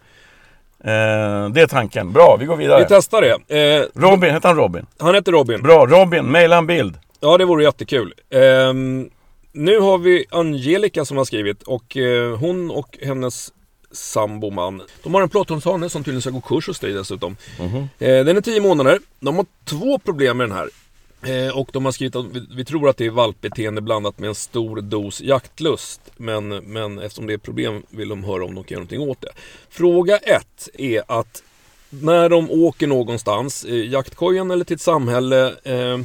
Eh, 0.84 1.48
det 1.48 1.60
är 1.60 1.66
tanken. 1.66 2.12
Bra, 2.12 2.36
vi 2.40 2.46
går 2.46 2.56
vidare. 2.56 2.78
Vi 2.78 2.86
testar 2.88 3.20
det. 3.48 3.74
Eh, 3.74 3.84
Robin, 3.94 4.34
heter 4.34 4.48
han 4.48 4.56
Robin? 4.56 4.86
han 4.98 5.14
heter 5.14 5.32
Robin. 5.32 5.62
Bra, 5.62 5.86
Robin, 5.86 6.24
mejla 6.24 6.56
en 6.56 6.66
bild. 6.66 6.98
Ja, 7.24 7.38
det 7.38 7.44
vore 7.44 7.64
jättekul. 7.64 8.14
Ehm, 8.30 9.10
nu 9.52 9.78
har 9.78 9.98
vi 9.98 10.24
Angelica 10.30 11.04
som 11.04 11.16
har 11.16 11.24
skrivit 11.24 11.62
och 11.62 11.96
eh, 11.96 12.36
hon 12.38 12.70
och 12.70 12.98
hennes 13.02 13.52
samboman. 13.92 14.82
De 15.02 15.14
har 15.14 15.22
en 15.22 15.28
plåthundshane 15.28 15.88
som 15.88 16.04
tydligen 16.04 16.22
ska 16.22 16.30
gå 16.30 16.40
kurs 16.40 16.66
hos 16.66 16.78
dig 16.78 16.92
dessutom. 16.92 17.36
Mhm. 17.60 17.88
Eh, 17.98 18.24
den 18.24 18.36
är 18.36 18.40
10 18.40 18.60
månader. 18.60 18.98
De 19.20 19.36
har 19.36 19.46
två 19.64 19.98
problem 19.98 20.36
med 20.36 20.48
den 20.48 20.56
här. 20.56 20.68
Eh, 21.22 21.58
och 21.58 21.70
de 21.72 21.84
har 21.84 21.92
skrivit 21.92 22.16
att 22.16 22.26
vi, 22.26 22.46
vi, 22.56 22.64
tror 22.64 22.88
att 22.88 22.96
det 22.96 23.06
är 23.06 23.10
valpbeteende 23.10 23.80
blandat 23.80 24.18
med 24.18 24.28
en 24.28 24.34
stor 24.34 24.80
dos 24.80 25.20
jaktlust. 25.20 26.00
Men, 26.16 26.48
men 26.48 26.98
eftersom 26.98 27.26
det 27.26 27.32
är 27.32 27.38
problem 27.38 27.82
vill 27.90 28.08
de 28.08 28.24
höra 28.24 28.44
om 28.44 28.54
de 28.54 28.64
kan 28.64 28.74
göra 28.74 28.80
någonting 28.80 29.00
åt 29.00 29.20
det. 29.20 29.32
Fråga 29.68 30.16
ett 30.16 30.68
är 30.74 31.02
att 31.08 31.42
när 31.90 32.28
de 32.28 32.50
åker 32.50 32.86
någonstans, 32.86 33.64
i 33.64 33.86
jaktkojan 33.86 34.50
eller 34.50 34.64
till 34.64 34.74
ett 34.74 34.80
samhälle, 34.80 35.54
eh, 35.64 35.98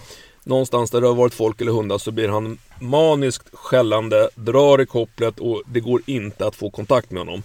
någonstans 0.47 0.91
där 0.91 1.01
det 1.01 1.07
har 1.07 1.15
varit 1.15 1.33
folk 1.33 1.61
eller 1.61 1.71
hundar 1.71 1.97
så 1.97 2.11
blir 2.11 2.29
han 2.29 2.57
maniskt 2.79 3.49
skällande, 3.53 4.29
drar 4.35 4.81
i 4.81 4.85
kopplet 4.85 5.39
och 5.39 5.63
det 5.65 5.79
går 5.79 6.01
inte 6.05 6.47
att 6.47 6.55
få 6.55 6.69
kontakt 6.69 7.11
med 7.11 7.19
honom. 7.19 7.43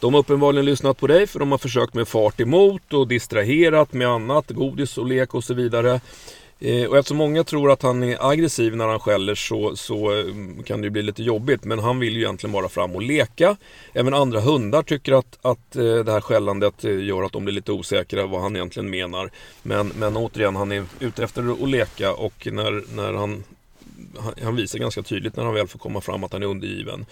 De 0.00 0.14
har 0.14 0.20
uppenbarligen 0.20 0.64
lyssnat 0.64 0.98
på 0.98 1.06
dig 1.06 1.26
för 1.26 1.38
de 1.38 1.50
har 1.50 1.58
försökt 1.58 1.94
med 1.94 2.08
fart 2.08 2.40
emot 2.40 2.92
och 2.92 3.08
distraherat 3.08 3.92
med 3.92 4.08
annat, 4.08 4.50
godis 4.50 4.98
och 4.98 5.06
lek 5.06 5.34
och 5.34 5.44
så 5.44 5.54
vidare. 5.54 6.00
Eh, 6.60 6.84
och 6.84 6.98
eftersom 6.98 7.16
många 7.16 7.44
tror 7.44 7.70
att 7.70 7.82
han 7.82 8.02
är 8.02 8.30
aggressiv 8.30 8.76
när 8.76 8.86
han 8.86 9.00
skäller 9.00 9.34
så, 9.34 9.76
så 9.76 10.18
eh, 10.18 10.24
kan 10.64 10.80
det 10.80 10.86
ju 10.86 10.90
bli 10.90 11.02
lite 11.02 11.22
jobbigt. 11.22 11.64
Men 11.64 11.78
han 11.78 11.98
vill 11.98 12.16
ju 12.16 12.20
egentligen 12.20 12.52
bara 12.52 12.68
fram 12.68 12.94
och 12.94 13.02
leka. 13.02 13.56
Även 13.92 14.14
andra 14.14 14.40
hundar 14.40 14.82
tycker 14.82 15.12
att, 15.12 15.38
att 15.42 15.76
eh, 15.76 15.94
det 15.94 16.12
här 16.12 16.20
skällandet 16.20 16.84
gör 16.84 17.22
att 17.22 17.32
de 17.32 17.44
blir 17.44 17.54
lite 17.54 17.72
osäkra 17.72 18.26
vad 18.26 18.42
han 18.42 18.56
egentligen 18.56 18.90
menar. 18.90 19.30
Men, 19.62 19.88
men 19.88 20.16
återigen, 20.16 20.56
han 20.56 20.72
är 20.72 20.84
ute 21.00 21.24
efter 21.24 21.64
att 21.64 21.70
leka 21.70 22.12
och 22.12 22.48
när, 22.52 22.96
när 22.96 23.12
han, 23.12 23.44
han 24.42 24.56
visar 24.56 24.78
ganska 24.78 25.02
tydligt 25.02 25.36
när 25.36 25.44
han 25.44 25.54
väl 25.54 25.68
får 25.68 25.78
komma 25.78 26.00
fram 26.00 26.24
att 26.24 26.32
han 26.32 26.42
är 26.42 26.46
undergiven. 26.46 27.06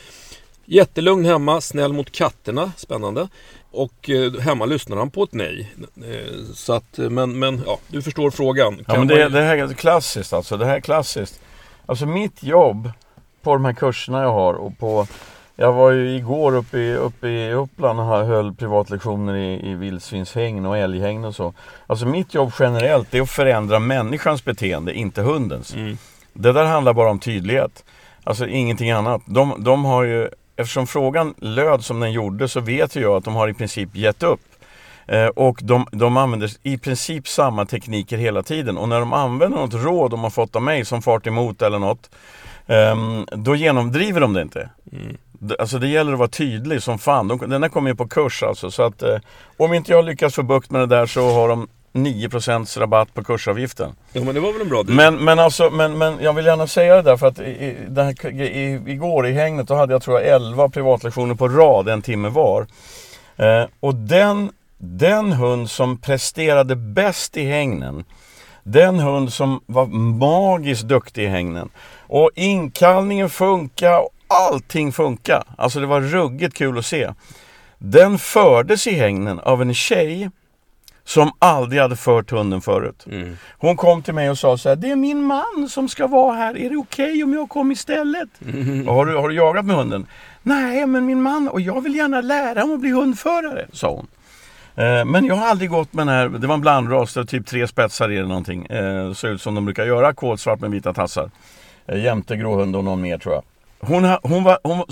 Jättelugn 0.71 1.25
hemma, 1.25 1.61
snäll 1.61 1.93
mot 1.93 2.13
katterna, 2.13 2.73
spännande. 2.77 3.29
Och 3.71 4.11
eh, 4.11 4.41
hemma 4.41 4.65
lyssnar 4.65 4.97
han 4.97 5.11
på 5.11 5.23
ett 5.23 5.33
nej. 5.33 5.73
Eh, 5.97 6.45
så 6.55 6.73
att, 6.73 6.99
men, 6.99 7.39
men 7.39 7.63
ja, 7.67 7.79
du 7.89 8.03
förstår 8.03 8.31
frågan. 8.31 8.77
Kan 8.77 8.85
ja, 8.87 8.99
men 8.99 9.09
det, 9.09 9.23
man... 9.23 9.33
det 9.33 9.43
här 9.43 9.57
är 9.57 9.75
klassiskt 9.75 10.33
alltså. 10.33 10.57
Det 10.57 10.67
här 10.67 10.77
är 10.77 10.81
klassiskt. 10.81 11.41
Alltså 11.87 12.07
mitt 12.07 12.43
jobb 12.43 12.91
på 13.43 13.53
de 13.53 13.65
här 13.65 13.73
kurserna 13.73 14.23
jag 14.23 14.33
har 14.33 14.55
och 14.55 14.79
på 14.79 15.07
jag 15.57 15.73
var 15.73 15.91
ju 15.91 16.17
igår 16.17 16.57
uppe 16.57 16.79
i, 16.79 16.95
uppe 16.95 17.29
i 17.29 17.53
Uppland 17.53 18.01
och 18.01 18.07
höll 18.07 18.55
privatlektioner 18.55 19.35
i, 19.35 19.71
i 19.71 19.75
vildsvinshägn 19.75 20.67
och 20.67 20.79
älghägn 20.79 21.25
och 21.25 21.35
så. 21.35 21.55
Alltså 21.87 22.07
mitt 22.07 22.35
jobb 22.35 22.53
generellt 22.59 23.15
är 23.15 23.21
att 23.21 23.31
förändra 23.31 23.79
människans 23.79 24.45
beteende, 24.45 24.95
inte 24.95 25.23
hundens. 25.23 25.75
Mm. 25.75 25.99
Det 26.33 26.53
där 26.53 26.65
handlar 26.65 26.93
bara 26.93 27.11
om 27.11 27.19
tydlighet. 27.19 27.85
Alltså 28.25 28.47
ingenting 28.47 28.91
annat. 28.91 29.23
De, 29.27 29.65
de 29.65 29.85
har 29.85 30.05
ju 30.05 30.29
eftersom 30.59 30.87
frågan 30.87 31.35
löd 31.39 31.85
som 31.85 32.01
den 32.01 32.13
gjorde 32.13 32.49
så 32.49 32.61
vet 32.61 32.97
jag 32.97 33.17
att 33.17 33.25
de 33.25 33.35
har 33.35 33.49
i 33.49 33.55
princip 33.55 33.97
gett 33.97 34.23
upp. 34.23 34.41
Eh, 35.07 35.27
och 35.27 35.61
de, 35.63 35.87
de 35.93 36.17
använder 36.17 36.51
i 36.63 36.79
princip 36.79 37.29
samma 37.29 37.67
tekniker 37.67 38.19
hela 38.19 38.43
tiden. 38.43 38.79
Och 38.79 38.89
när 38.89 39.01
de 39.01 39.13
använder 39.13 39.59
något 39.59 39.75
råd 39.75 40.11
de 40.11 40.21
har 40.21 40.31
fått 40.31 40.57
av 40.57 40.63
mig 40.63 40.85
som 40.85 41.03
fart 41.03 41.27
emot 41.27 41.63
eller 41.63 41.79
något. 41.79 42.11
Eh, 42.67 42.97
då 43.37 43.55
genomdriver 43.55 44.21
de 44.21 44.33
det 44.33 44.43
inte. 44.43 44.71
Mm. 44.93 45.17
Alltså 45.59 45.79
det 45.79 45.89
gäller 45.89 46.13
att 46.13 46.19
vara 46.19 46.29
tydlig 46.29 46.83
som 46.83 46.99
fan. 46.99 47.29
De, 47.29 47.39
den 47.39 47.63
här 47.63 47.71
kommer 47.71 47.91
ju 47.91 47.97
på 47.97 48.09
kurs 48.09 48.43
alltså. 48.43 48.71
Så 48.71 48.83
att 48.83 49.03
eh, 49.03 49.19
om 49.57 49.75
inte 49.75 49.93
jag 49.93 50.05
lyckas 50.05 50.35
få 50.35 50.43
bukt 50.43 50.71
med 50.71 50.81
det 50.81 50.97
där 50.97 51.07
så 51.07 51.31
har 51.31 51.49
de 51.49 51.69
9% 52.07 52.79
rabatt 52.79 53.15
på 53.15 53.25
kursavgiften. 53.25 53.93
Ja 54.13 54.25
men 54.25 54.35
det 54.35 54.41
var 54.41 54.53
väl 54.53 54.63
en 54.63 54.69
bra 54.69 54.83
deal? 54.83 54.97
Men, 54.97 55.25
men, 55.25 55.39
alltså, 55.39 55.71
men, 55.71 55.99
men 55.99 56.19
jag 56.21 56.33
vill 56.33 56.47
gärna 56.47 56.67
säga 56.67 56.97
det 56.97 57.03
där 57.03 57.17
för 57.17 57.27
att 57.27 57.39
i, 57.39 57.77
i, 58.23 58.33
i, 58.33 58.83
igår 58.87 59.27
i 59.27 59.33
hängnet 59.33 59.69
då 59.69 59.75
hade 59.75 59.95
jag 59.95 60.03
tror 60.03 60.21
jag 60.21 60.35
11 60.35 60.69
privatlektioner 60.69 61.35
på 61.35 61.49
rad, 61.49 61.89
en 61.89 62.03
timme 62.03 62.29
var. 62.29 62.67
Eh, 63.37 63.65
och 63.81 63.95
den, 63.95 64.51
den 64.79 65.33
hund 65.33 65.71
som 65.71 65.99
presterade 65.99 66.77
bäst 66.77 67.37
i 67.37 67.45
hängnen, 67.45 68.05
den 68.63 68.99
hund 68.99 69.33
som 69.33 69.61
var 69.67 69.87
magiskt 70.19 70.83
duktig 70.83 71.25
i 71.25 71.27
hängnen. 71.27 71.69
Och 72.07 72.31
inkallningen 72.35 73.31
funkar 73.31 73.99
och 73.99 74.11
allting 74.29 74.93
funkar. 74.93 75.45
Alltså 75.57 75.81
det 75.81 75.87
var 75.87 76.01
ruggigt 76.01 76.57
kul 76.57 76.79
att 76.79 76.87
se. 76.87 77.13
Den 77.79 78.19
fördes 78.19 78.87
i 78.87 78.95
hängnen 78.95 79.39
av 79.39 79.63
en 79.63 79.75
tjej 79.75 80.31
som 81.09 81.31
aldrig 81.39 81.83
hade 81.83 81.97
fört 81.97 82.31
hunden 82.31 82.61
förut. 82.61 83.07
Mm. 83.11 83.37
Hon 83.59 83.77
kom 83.77 84.03
till 84.03 84.15
mig 84.15 84.31
och 84.31 84.39
sa 84.39 84.59
så 84.59 84.69
här, 84.69 84.77
det 84.77 84.91
är 84.91 84.97
min 84.97 85.23
man 85.23 85.69
som 85.71 85.89
ska 85.89 86.07
vara 86.07 86.35
här, 86.35 86.57
är 86.57 86.71
det 86.71 86.77
okej 86.77 87.11
okay 87.11 87.23
om 87.23 87.35
jag 87.35 87.49
kommer 87.49 87.73
istället? 87.73 88.29
Mm. 88.47 88.89
Har, 88.89 89.07
du, 89.07 89.17
har 89.17 89.29
du 89.29 89.35
jagat 89.35 89.65
med 89.65 89.77
hunden? 89.77 90.07
Nej, 90.43 90.87
men 90.87 91.07
min 91.07 91.23
man 91.23 91.49
och 91.49 91.61
jag 91.61 91.81
vill 91.81 91.95
gärna 91.95 92.21
lära 92.21 92.61
honom 92.61 92.75
att 92.75 92.81
bli 92.81 92.91
hundförare, 92.91 93.67
sa 93.73 93.91
hon. 93.91 94.07
Eh, 94.85 95.05
men 95.05 95.25
jag 95.25 95.35
har 95.35 95.47
aldrig 95.47 95.71
gått 95.71 95.93
med 95.93 96.07
den 96.07 96.15
här, 96.15 96.29
det 96.29 96.47
var 96.47 96.55
en 96.55 96.61
blandras, 96.61 97.15
det 97.15 97.21
var 97.21 97.25
typ 97.25 97.47
tre 97.47 97.69
spetsar 97.69 98.11
i 98.11 98.17
eller 98.17 98.29
någonting. 98.29 98.67
Eh, 98.67 99.13
såg 99.13 99.31
ut 99.31 99.43
som 99.43 99.55
de 99.55 99.65
brukar 99.65 99.85
göra, 99.85 100.15
kolsvart 100.15 100.61
med 100.61 100.71
vita 100.71 100.95
tassar. 100.95 101.31
Eh, 101.87 102.05
jämte 102.05 102.37
gråhund 102.37 102.77
och 102.77 102.85
någon 102.85 103.01
mer 103.01 103.19
tror 103.19 103.35
jag. 103.35 103.43
Hon, 103.81 104.17
hon, 104.23 104.45
var, 104.45 104.59
hon 104.63 104.85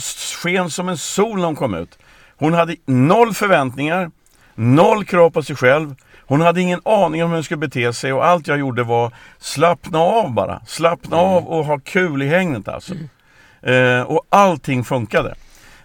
sken 0.42 0.70
som 0.70 0.88
en 0.88 0.98
sol 0.98 1.38
när 1.38 1.46
hon 1.46 1.56
kom 1.56 1.74
ut. 1.74 1.98
Hon 2.38 2.54
hade 2.54 2.76
noll 2.86 3.34
förväntningar, 3.34 4.10
noll 4.56 5.04
krav 5.04 5.30
på 5.30 5.42
sig 5.42 5.56
själv. 5.56 5.94
Hon 6.26 6.40
hade 6.40 6.60
ingen 6.60 6.80
aning 6.84 7.24
om 7.24 7.30
hur 7.30 7.36
hon 7.36 7.44
skulle 7.44 7.58
bete 7.58 7.92
sig 7.92 8.12
och 8.12 8.26
allt 8.26 8.48
jag 8.48 8.58
gjorde 8.58 8.82
var 8.82 9.12
slappna 9.38 9.98
av 9.98 10.32
bara. 10.32 10.60
Slappna 10.66 11.18
mm. 11.18 11.30
av 11.30 11.48
och 11.48 11.64
ha 11.64 11.78
kul 11.78 12.22
i 12.22 12.28
hängnet 12.28 12.68
alltså. 12.68 12.94
Mm. 12.94 13.98
Eh, 13.98 14.02
och 14.02 14.26
allting 14.28 14.84
funkade. 14.84 15.34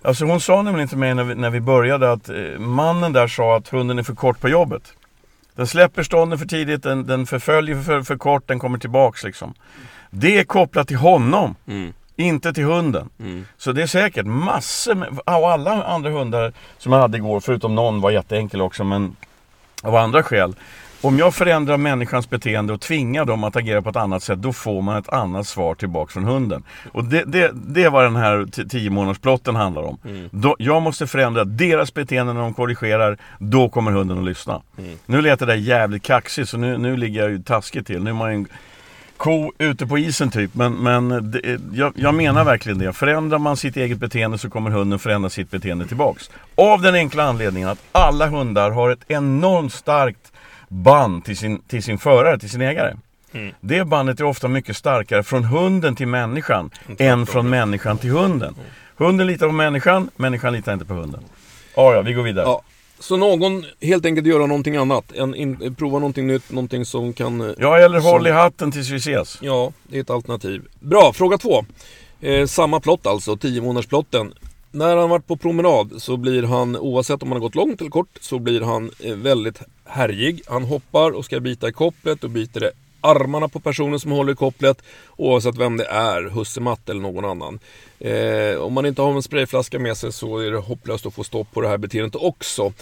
Alltså 0.01 0.25
hon 0.25 0.42
sa 0.42 0.62
nämligen 0.62 0.88
till 0.88 0.98
mig 0.98 1.16
när 1.16 1.24
vi, 1.24 1.36
när 1.36 1.50
vi 1.50 1.60
började 1.60 2.12
att 2.12 2.30
eh, 2.30 2.60
mannen 2.60 3.13
där 3.13 3.28
sa 3.28 3.58
att 3.58 3.68
hunden 3.68 4.00
är 4.00 4.04
för 4.04 4.16
kort 4.16 4.40
på 4.40 4.50
jobbet. 4.50 4.94
Den 5.56 5.68
släpper 5.68 6.04
stånden 6.04 6.40
för 6.40 6.46
tidigt, 6.46 6.84
den, 6.84 7.08
den 7.08 7.25
förföljer 7.25 7.82
för, 7.82 8.01
för 8.01 8.18
kort, 8.18 8.48
den 8.48 8.60
kommer 8.60 8.78
tillbaks 8.78 9.24
liksom. 9.24 9.54
Det 10.10 10.40
är 10.40 10.44
kopplat 10.44 10.88
till 10.88 10.98
honom. 10.98 11.56
Mm. 11.68 11.94
Inte 12.15 12.53
till 12.53 12.63
hunden. 12.63 13.10
Mm. 13.20 13.46
Så 13.58 13.72
det 13.72 13.82
är 13.82 13.88
säkert 13.88 14.25
massor 14.25 14.96
med, 14.96 15.20
och 15.25 15.51
alla 15.51 15.84
andra 15.84 16.10
hundar 16.10 16.53
som 16.77 16.94
jag 16.94 17.00
hade 17.00 17.18
igår, 17.18 17.39
förutom 17.39 17.75
någon 17.75 18.01
var 18.01 18.12
jätteenkel 18.12 18.62
också, 18.62 18.84
men 18.84 19.15
av 19.84 19.96
andra 19.96 20.24
skäl. 20.24 20.56
Om 21.03 21.18
jag 21.18 21.36
förändrar 21.36 21.77
människans 21.77 22.30
beteende 22.30 22.74
och 22.74 22.82
tvingar 22.82 23.25
dem 23.25 23.44
att 23.44 23.56
agera 23.56 23.82
på 23.82 23.89
ett 23.89 23.96
annat 23.96 24.24
sätt, 24.24 24.41
då 24.41 24.53
får 24.53 24.82
man 24.82 24.98
ett 24.98 25.10
annat 25.10 25.48
svar 25.48 25.75
tillbaka 25.75 26.12
från 26.13 26.24
hunden. 26.24 26.63
Och 26.91 27.03
det, 27.03 27.24
det, 27.24 27.51
det 27.53 27.84
är 27.84 27.89
vad 27.89 28.03
den 28.03 28.15
här 28.15 28.65
10 28.70 28.89
månadersplotten 28.89 29.56
handlar 29.56 29.82
om. 29.82 29.98
Mm. 30.06 30.30
Då, 30.32 30.56
jag 30.60 30.82
måste 30.82 31.08
förändra 31.08 31.44
deras 31.44 31.94
beteende 31.94 32.34
när 32.34 32.41
de 32.41 32.53
korrigerar, 32.53 33.18
då 33.39 33.70
kommer 33.70 33.91
hunden 33.91 34.18
att 34.18 34.25
lyssna. 34.25 34.62
Mm. 34.77 34.98
Nu 35.06 35.22
lät 35.22 35.39
det 35.39 35.46
där 35.46 35.56
jävligt 35.56 36.03
kaxigt, 36.03 36.50
så 36.50 36.58
nu, 36.58 36.77
nu 36.77 36.98
ligger 36.98 37.22
jag 37.22 37.32
ju 37.32 37.44
taskigt 37.44 37.88
till. 37.88 38.03
Nu 38.03 38.10
är 38.10 38.13
man 38.13 38.32
en 38.32 38.48
ko 39.22 39.51
ute 39.58 39.88
på 39.88 39.98
isen 39.98 40.32
typ. 40.32 40.56
Men, 40.56 40.74
men 40.74 41.32
det, 41.32 41.60
jag, 41.74 41.94
jag, 41.96 42.13
menar 42.13 42.44
verkligen 42.44 42.78
det. 42.80 42.94
Förändrar 42.94 43.40
man 43.40 43.58
sitt 43.58 43.78
eget 43.78 43.98
beteende 43.98 44.38
så 44.38 44.50
kommer 44.50 44.70
hunden 44.70 45.00
förändra 45.00 45.30
sitt 45.30 45.51
beteende 45.51 45.88
tillbaks. 45.88 46.30
Av 46.56 46.82
den 46.82 46.96
enkla 46.96 47.24
anledningen 47.24 47.70
att 47.70 47.80
alla 47.92 48.28
hundar 48.28 48.72
har 48.72 48.90
ett 48.90 49.04
enormt 49.08 49.74
starkt 49.74 50.32
band 50.68 51.25
till 51.25 51.38
sin, 51.38 51.62
till 51.62 51.84
sin 51.84 51.98
förare, 51.98 52.40
till 52.40 52.50
sin 52.50 52.62
ägare. 52.62 52.94
Mm. 53.32 53.54
Det 53.60 53.86
bandet 53.86 54.20
är 54.20 54.24
ofta 54.24 54.48
mycket 54.48 54.78
starkare 54.78 55.24
från 55.24 55.44
hunden 55.44 55.96
till 55.96 56.08
människan 56.08 56.72
än 56.98 57.25
från 57.25 57.50
människan 57.50 57.98
till 57.98 58.12
hunden. 58.12 58.56
Hunden 58.96 59.28
litar 59.28 59.48
på 59.48 59.54
människan, 59.54 60.10
människan 60.16 60.54
litar 60.54 60.74
inte 60.74 60.86
på 60.86 60.94
hunden. 60.94 61.22
Ja, 61.75 61.94
ja, 61.94 62.01
vi 62.01 62.13
går 62.13 62.24
vidare. 62.24 62.46
Ja. 62.46 62.62
Så 63.01 63.17
någon 63.17 63.65
helt 63.81 64.05
enkelt 64.05 64.27
göra 64.27 64.46
någonting 64.46 64.75
annat, 64.75 65.12
en, 65.12 65.36
in, 65.36 65.75
prova 65.75 66.00
någonting 66.00 66.27
nytt, 66.27 66.51
någonting 66.51 66.86
som 66.86 67.13
kan... 67.13 67.41
Eh, 67.41 67.55
ja, 67.58 67.77
eller 67.77 68.00
håll 68.00 68.27
i 68.27 68.31
hatten 68.31 68.72
tills 68.72 68.89
vi 68.89 68.96
ses. 68.96 69.38
Ja, 69.41 69.72
det 69.84 69.98
är 69.98 70.01
ett 70.01 70.10
alternativ. 70.10 70.62
Bra, 70.79 71.13
fråga 71.13 71.38
två. 71.38 71.65
Eh, 72.22 72.46
samma 72.46 72.79
plott 72.79 73.08
alltså, 73.08 73.38
10 73.38 73.62
månadersplotten. 73.62 74.34
När 74.72 74.98
han 74.98 75.10
varit 75.10 75.27
på 75.27 75.38
promenad 75.38 75.91
så 75.98 76.17
blir 76.17 76.43
han, 76.43 76.77
oavsett 76.77 77.24
om 77.24 77.31
han 77.31 77.41
har 77.41 77.48
gått 77.48 77.55
långt 77.55 77.81
eller 77.81 77.91
kort, 77.91 78.17
så 78.22 78.39
blir 78.39 78.62
han 78.62 78.91
eh, 79.00 79.15
väldigt 79.15 79.62
härjig. 79.86 80.41
Han 80.48 80.63
hoppar 80.63 81.12
och 81.12 81.25
ska 81.25 81.39
bita 81.39 81.70
i 81.70 81.74
kopplet 81.74 82.24
och 82.24 82.29
biter 82.29 82.60
det 82.60 82.72
armarna 83.01 83.48
på 83.48 83.60
personen 83.60 84.00
som 84.00 84.12
håller 84.12 84.34
i 84.34 84.36
kopplet 84.36 84.81
oavsett 85.17 85.58
vem 85.58 85.77
det 85.77 85.86
är, 85.86 86.29
husse 86.29 86.62
Matte 86.62 86.91
eller 86.91 87.01
någon 87.01 87.25
annan. 87.25 87.60
Eh, 88.00 88.55
om 88.55 88.74
man 88.74 88.86
inte 88.86 89.01
har 89.01 89.13
en 89.13 89.24
sprayflaska 89.24 89.79
med 89.79 89.98
sig 89.98 90.12
så 90.12 90.38
är 90.38 90.51
det 90.51 90.58
hopplöst 90.58 91.05
att 91.05 91.13
få 91.13 91.24
stopp 91.24 91.51
på 91.53 91.62
det 91.62 91.67
här 91.67 91.77
beteendet 91.77 92.15
också. 92.15 92.74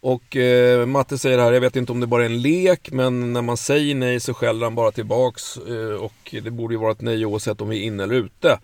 Och 0.00 0.36
eh, 0.36 0.86
Matte 0.86 1.18
säger 1.18 1.38
här, 1.38 1.52
jag 1.52 1.60
vet 1.60 1.76
inte 1.76 1.92
om 1.92 2.00
det 2.00 2.06
bara 2.06 2.22
är 2.22 2.26
en 2.26 2.42
lek, 2.42 2.90
men 2.90 3.32
när 3.32 3.42
man 3.42 3.56
säger 3.56 3.94
nej 3.94 4.20
så 4.20 4.34
skäller 4.34 4.66
han 4.66 4.74
bara 4.74 4.90
tillbaks. 4.90 5.56
Eh, 5.56 6.04
och 6.04 6.34
det 6.42 6.50
borde 6.50 6.74
ju 6.74 6.80
vara 6.80 6.92
ett 6.92 7.00
nej 7.00 7.26
oavsett 7.26 7.60
om 7.60 7.68
vi 7.68 7.82
är 7.82 7.86
inne 7.86 8.02
eller 8.02 8.14
ute. 8.14 8.58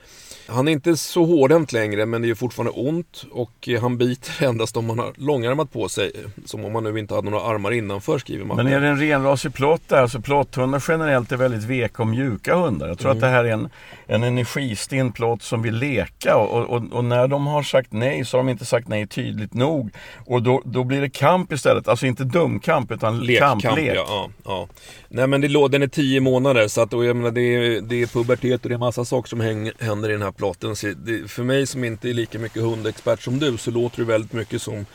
Han 0.46 0.68
är 0.68 0.72
inte 0.72 0.96
så 0.96 1.24
hårdhänt 1.24 1.72
längre 1.72 2.06
men 2.06 2.22
det 2.22 2.28
gör 2.28 2.34
fortfarande 2.34 2.72
ont 2.72 3.24
och 3.30 3.68
han 3.80 3.98
biter 3.98 4.44
endast 4.48 4.76
om 4.76 4.86
man 4.86 4.98
har 4.98 5.12
långärmat 5.16 5.72
på 5.72 5.88
sig. 5.88 6.12
Som 6.44 6.64
om 6.64 6.72
man 6.72 6.84
nu 6.84 6.98
inte 6.98 7.14
hade 7.14 7.30
några 7.30 7.44
armar 7.44 7.72
innanför 7.72 8.18
skriver 8.18 8.44
man. 8.44 8.56
Men 8.56 8.66
är 8.66 8.80
det 8.80 8.88
en 8.88 8.98
renrasig 9.00 9.54
plott 9.54 9.82
där? 9.88 10.02
Alltså 10.02 10.20
plotthundar 10.20 10.84
generellt 10.88 11.32
är 11.32 11.36
väldigt 11.36 11.64
veka 11.64 12.02
och 12.02 12.08
mjuka 12.08 12.56
hundar. 12.56 12.88
Jag 12.88 12.98
tror 12.98 13.10
mm. 13.10 13.18
att 13.18 13.20
det 13.20 13.28
här 13.28 13.44
är 13.44 13.52
en, 13.52 13.68
en 14.06 14.22
energistinn 14.22 15.12
plott 15.12 15.42
som 15.42 15.62
vill 15.62 15.74
leka 15.74 16.36
och, 16.36 16.70
och, 16.70 16.92
och, 16.92 17.04
när 17.04 17.28
de 17.28 17.46
har 17.46 17.62
sagt 17.62 17.92
nej 17.92 18.24
så 18.24 18.36
har 18.36 18.44
de 18.44 18.50
inte 18.50 18.64
sagt 18.64 18.88
nej 18.88 19.06
tydligt 19.06 19.54
nog. 19.54 19.90
Och 20.26 20.42
då, 20.42 20.62
då 20.64 20.84
blir 20.84 21.00
det 21.00 21.10
kamp 21.25 21.52
istället. 21.52 21.88
Alltså 21.88 22.07
inte 22.07 22.25
dumkamp 22.25 22.93
utan 22.93 23.21
Lekkamp, 23.21 23.62
kamplek. 23.62 23.97
ja, 23.97 24.04
ja, 24.09 24.28
ja. 24.45 24.69
Nej 25.09 25.26
men 25.26 25.40
det, 25.40 25.49
lå- 25.49 25.69
den 25.69 25.83
är 25.83 25.87
10 25.87 26.21
månader 26.21 26.69
så 26.69 26.81
att, 26.81 26.93
och 26.93 27.04
jag 27.04 27.16
menar, 27.16 27.31
det, 27.31 27.40
är, 27.40 27.81
det 27.81 28.02
är 28.02 28.07
pubertet 28.07 28.62
och 28.62 28.69
det 28.69 28.75
är 28.75 28.78
massa 28.78 29.04
saker 29.04 29.28
som 29.28 29.40
häng, 29.40 29.71
händer 29.81 30.09
i 30.09 30.12
den 30.12 30.23
här 30.23 30.31
plotten. 30.33 30.75
Det, 30.97 31.31
för 31.31 31.43
mig 31.43 31.66
som 31.66 31.85
inte 31.85 32.09
är 32.11 32.14
lika 32.14 32.38
mycket 32.38 32.62
hundexpert 32.62 33.23
som 33.23 33.38
du 33.38 33.57
så 33.57 33.71
låter 33.71 33.99
det 33.99 34.04
väldigt 34.04 34.33
mycket 34.33 34.62
som 34.62 34.87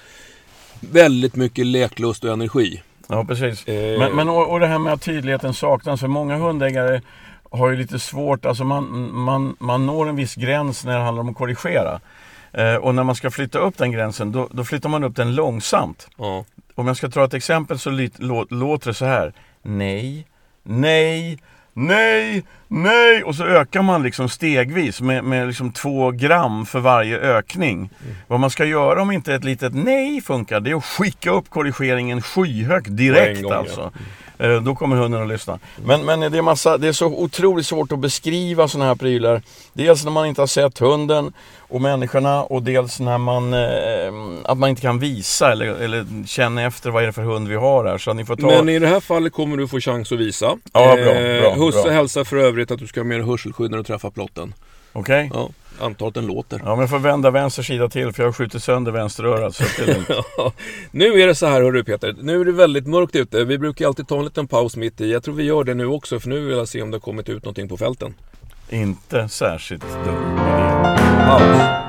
väldigt 0.80 1.36
mycket 1.36 1.66
leklust 1.66 2.24
och 2.24 2.34
energi. 2.34 2.82
Ja, 3.08 3.26
precis. 3.26 3.68
Eh. 3.68 4.00
Men, 4.00 4.16
men 4.16 4.30
och, 4.30 4.52
och 4.52 4.60
det 4.60 4.68
här 4.68 4.80
med 4.80 4.94
att 4.94 5.02
tydligheten 5.02 5.54
saknas. 5.54 6.00
För 6.00 6.08
många 6.08 6.38
hundägare 6.38 7.02
har 7.52 7.70
ju 7.70 7.78
lite 7.78 8.00
svårt, 8.00 8.46
alltså 8.46 8.64
man, 8.64 9.12
man, 9.14 9.56
man 9.60 9.86
når 9.86 10.10
en 10.10 10.16
viss 10.16 10.36
gräns 10.36 10.86
när 10.86 10.98
det 10.98 11.04
handlar 11.04 11.22
om 11.22 11.30
att 11.30 11.36
korrigera. 11.38 12.00
Eh, 12.52 12.76
och 12.76 12.96
när 12.96 13.04
man 13.04 13.16
ska 13.16 13.32
flytta 13.32 13.60
upp 13.60 13.78
den 13.78 13.92
gränsen, 13.92 14.32
då, 14.32 14.48
då 14.52 14.64
flyttar 14.64 14.90
man 14.90 15.04
upp 15.04 15.16
den 15.16 15.36
långsamt. 15.36 16.08
Ja. 16.18 16.46
Om 16.76 16.88
jag 16.88 16.98
ska 16.98 17.10
ta 17.10 17.26
ett 17.26 17.34
exempel 17.34 17.80
så 17.80 17.90
låter 18.50 18.88
det 18.88 18.94
så 18.94 19.06
här. 19.06 19.34
Nej, 19.62 20.28
nej, 20.64 21.40
nej, 21.74 22.44
nej. 22.70 23.24
Och 23.24 23.36
så 23.36 23.44
ökar 23.44 23.82
man 23.82 24.04
liksom 24.04 24.30
stegvis 24.30 25.02
med, 25.02 25.24
med 25.24 25.48
liksom 25.48 25.72
två 25.72 26.12
gram 26.12 26.66
för 26.66 26.80
varje 26.80 27.18
ökning. 27.18 27.90
Vad 28.28 28.40
man 28.40 28.50
ska 28.50 28.66
göra 28.66 29.02
om 29.02 29.12
inte 29.12 29.34
ett 29.34 29.44
litet 29.44 29.74
nej 29.74 30.22
funkar, 30.22 30.60
det 30.60 30.72
är 30.72 30.76
att 30.76 30.86
skicka 30.86 31.32
upp 31.32 31.50
korrigeringen 31.50 32.22
skyhögt 32.22 32.98
direkt 32.98 33.42
gång, 33.42 33.52
ja. 33.52 33.58
alltså. 33.58 33.92
Eh, 34.40 34.62
Då 34.62 34.76
kommer 34.76 34.96
hunden 34.96 35.22
att 35.22 35.28
lyssna. 35.28 35.60
Men, 35.86 36.06
men 36.06 36.20
det, 36.20 36.38
är 36.38 36.42
massa, 36.42 36.78
det 36.78 36.88
är 36.88 36.92
så 36.92 37.06
otroligt 37.06 37.66
svårt 37.66 37.92
att 37.92 38.00
beskriva 38.00 38.68
sådana 38.68 38.88
här 38.88 38.96
prylar. 38.96 39.42
Dels 39.74 40.04
när 40.04 40.12
man 40.12 40.26
inte 40.26 40.42
har 40.42 40.48
sett 40.48 40.80
hunden 40.80 41.34
och 41.58 41.82
människorna 41.82 42.44
och 42.44 42.64
dels 42.64 43.00
när 43.00 43.18
man, 43.18 43.54
eh, 43.54 44.42
att 44.52 44.58
man 44.58 44.70
inte 44.70 44.82
kan 44.82 45.00
visa 45.00 45.52
eller, 45.52 45.66
eller 45.66 46.28
känna 46.28 46.64
efter 46.64 46.90
vad 46.90 47.04
är 47.04 47.08
det 47.08 47.14
för 47.14 47.22
hund 47.22 47.48
vi 47.48 47.56
har 47.56 47.86
här. 47.86 47.98
Så 47.98 48.14
ni 48.14 48.26
får 48.26 48.36
ta... 48.36 48.48
Men 48.48 48.70
i 48.70 48.80
det 48.80 48.88
här 48.88 49.00
fallet 49.00 49.34
kommer 49.34 49.58
du 49.58 49.68
få 49.68 49.80
chans 49.80 50.12
att 50.12 50.20
visa. 50.20 50.58
Ja, 50.74 50.96
bra, 50.96 51.14
bra, 51.42 51.66
Husse 51.66 51.84
bra. 51.84 51.92
hälsar 51.92 52.24
för 52.24 52.38
övrigt 52.38 52.59
att 52.72 52.80
du 52.80 52.88
ska 52.88 53.00
ha 53.00 53.06
mer 53.06 53.20
hörselskydd 53.20 53.72
när 53.72 53.78
du 53.78 53.84
träffar 53.84 54.10
plotten. 54.10 54.54
Okej? 54.94 55.32
Ja, 55.34 55.50
antar 55.80 56.08
att 56.08 56.14
den 56.14 56.28
låter. 56.28 56.60
Ja, 56.64 56.70
men 56.70 56.80
jag 56.80 56.90
får 56.90 57.00
vända 57.00 57.32
vänster 57.32 57.64
sida 57.64 57.90
till 57.90 58.12
för 58.12 58.24
jag 58.24 58.28
har 58.28 58.34
skjutit 58.34 58.64
sönder 58.64 58.92
vänsterörat. 58.92 59.56
Så 59.56 59.64
det. 59.86 60.06
Ja, 60.38 60.54
nu 60.92 61.22
är 61.22 61.28
det 61.28 61.36
så 61.36 61.46
här 61.46 61.62
hörru 61.62 61.84
Peter, 61.84 62.16
nu 62.22 62.42
är 62.42 62.46
det 62.46 62.52
väldigt 62.52 62.88
mörkt 62.88 63.16
ute. 63.16 63.44
Vi 63.44 63.58
brukar 63.58 63.88
alltid 63.88 64.08
ta 64.08 64.18
en 64.18 64.26
liten 64.26 64.48
paus 64.48 64.76
mitt 64.76 65.02
i. 65.02 65.12
Jag 65.12 65.24
tror 65.24 65.36
vi 65.36 65.44
gör 65.44 65.64
det 65.64 65.74
nu 65.74 65.86
också 65.86 66.20
för 66.20 66.30
nu 66.30 66.40
vill 66.40 66.58
jag 66.58 66.68
se 66.68 66.82
om 66.82 66.92
det 66.92 66.96
har 66.96 67.02
kommit 67.02 67.30
ut 67.30 67.44
någonting 67.44 67.68
på 67.70 67.78
fälten. 67.78 68.14
inte 68.70 69.30
särskilt 69.30 69.84
dum 70.06 70.38
idé. 70.38 70.98
Paus. 71.28 71.89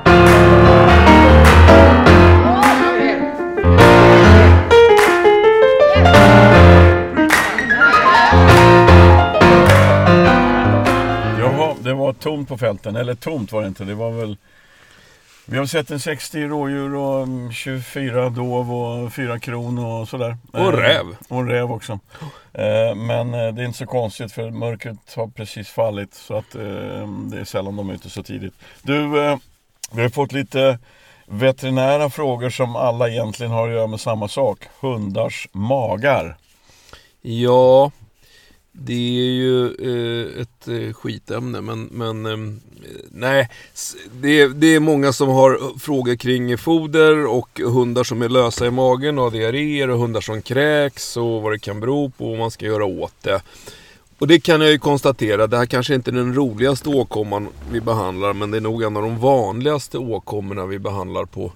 Det 11.91 11.95
var 11.97 12.13
tomt 12.13 12.47
på 12.47 12.57
fälten. 12.57 12.95
Eller 12.95 13.15
tomt 13.15 13.51
var 13.51 13.61
det 13.61 13.67
inte. 13.67 13.83
Det 13.83 13.95
var 13.95 14.11
väl... 14.11 14.37
Vi 15.45 15.57
har 15.57 15.65
sett 15.65 15.91
en 15.91 15.99
60 15.99 16.47
rådjur 16.47 16.95
och 16.95 17.23
mm, 17.23 17.51
24 17.51 18.29
dov 18.29 18.73
och 18.73 19.13
4 19.13 19.39
kron 19.39 19.79
och 19.79 20.07
sådär. 20.07 20.37
Och 20.51 20.59
en 20.59 20.71
räv. 20.71 21.05
Och 21.27 21.39
en 21.39 21.49
räv 21.49 21.71
också. 21.71 21.99
Eh, 22.53 22.95
Men 22.95 23.33
eh, 23.33 23.53
det 23.53 23.61
är 23.61 23.65
inte 23.65 23.77
så 23.77 23.85
konstigt 23.85 24.31
för 24.31 24.51
mörkret 24.51 25.13
har 25.15 25.27
precis 25.27 25.69
fallit 25.69 26.13
så 26.13 26.37
att 26.37 26.55
eh, 26.55 26.61
det 27.31 27.39
är 27.39 27.45
sällan 27.45 27.75
de 27.75 27.89
är 27.89 27.93
ute 27.93 28.09
så 28.09 28.23
tidigt. 28.23 28.53
Du, 28.81 29.25
eh, 29.25 29.37
vi 29.91 30.01
har 30.01 30.09
fått 30.09 30.31
lite 30.31 30.79
veterinära 31.25 32.09
frågor 32.09 32.49
som 32.49 32.75
alla 32.75 33.09
egentligen 33.09 33.51
har 33.51 33.67
att 33.67 33.73
göra 33.73 33.87
med 33.87 33.99
samma 33.99 34.27
sak. 34.27 34.59
Hundars 34.79 35.47
magar. 35.51 36.37
Ja, 37.21 37.91
det 38.71 38.93
är 38.93 39.31
ju 39.31 39.65
eh, 39.65 40.41
ett 40.41 40.67
eh, 40.67 40.93
skitämne 40.93 41.61
men, 41.61 41.83
men 41.83 42.25
eh, 42.25 42.37
nej. 43.11 43.49
Det 44.21 44.41
är, 44.41 44.49
det 44.49 44.75
är 44.75 44.79
många 44.79 45.13
som 45.13 45.29
har 45.29 45.51
eh, 45.51 45.77
frågor 45.79 46.15
kring 46.15 46.57
foder 46.57 47.27
och 47.27 47.59
hundar 47.59 48.03
som 48.03 48.21
är 48.21 48.29
lösa 48.29 48.65
i 48.65 48.71
magen 48.71 49.17
och 49.17 49.23
har 49.23 49.31
diarréer 49.31 49.89
och 49.89 49.99
hundar 49.99 50.21
som 50.21 50.41
kräks 50.41 51.17
och 51.17 51.41
vad 51.41 51.51
det 51.51 51.59
kan 51.59 51.79
bero 51.79 52.09
på 52.09 52.25
och 52.25 52.31
vad 52.31 52.39
man 52.39 52.51
ska 52.51 52.65
göra 52.65 52.85
åt 52.85 53.15
det. 53.21 53.41
Och 54.17 54.27
det 54.27 54.39
kan 54.39 54.61
jag 54.61 54.71
ju 54.71 54.79
konstatera, 54.79 55.47
det 55.47 55.57
här 55.57 55.65
kanske 55.65 55.95
inte 55.95 56.11
är 56.11 56.15
den 56.15 56.35
roligaste 56.35 56.89
åkomman 56.89 57.47
vi 57.71 57.81
behandlar 57.81 58.33
men 58.33 58.51
det 58.51 58.57
är 58.57 58.61
nog 58.61 58.83
en 58.83 58.97
av 58.97 59.03
de 59.03 59.19
vanligaste 59.19 59.97
åkommorna 59.97 60.65
vi 60.65 60.79
behandlar 60.79 61.25
på, 61.25 61.51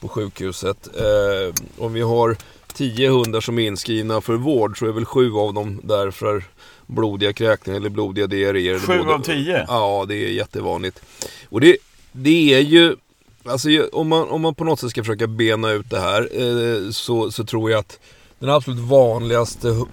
på 0.00 0.08
sjukhuset. 0.08 0.88
Eh, 0.96 1.54
om 1.78 1.92
vi 1.92 2.00
har 2.00 2.36
tio 2.74 3.10
hundar 3.10 3.40
som 3.40 3.58
är 3.58 3.66
inskrivna 3.66 4.20
för 4.20 4.34
vård 4.34 4.78
så 4.78 4.86
är 4.86 4.92
väl 4.92 5.04
sju 5.04 5.32
av 5.32 5.54
dem 5.54 5.80
där 5.82 6.10
för 6.10 6.44
blodiga 6.86 7.32
kräkningar 7.32 7.80
eller 7.80 7.90
blodiga 7.90 8.26
diarréer. 8.26 8.78
Sju 8.78 9.00
av 9.00 9.22
tio? 9.22 9.64
Ja, 9.68 10.04
det 10.08 10.14
är 10.14 10.28
jättevanligt. 10.28 11.02
Och 11.48 11.60
det, 11.60 11.76
det 12.12 12.54
är 12.54 12.60
ju, 12.60 12.96
alltså 13.44 13.68
om 13.92 14.08
man, 14.08 14.28
om 14.28 14.40
man 14.40 14.54
på 14.54 14.64
något 14.64 14.80
sätt 14.80 14.90
ska 14.90 15.02
försöka 15.02 15.26
bena 15.26 15.70
ut 15.70 15.90
det 15.90 16.00
här 16.00 16.28
eh, 16.32 16.90
så, 16.90 17.30
så 17.30 17.44
tror 17.44 17.70
jag 17.70 17.78
att 17.80 18.00
den 18.38 18.50
absolut 18.50 18.80
vanligaste, 18.80 19.84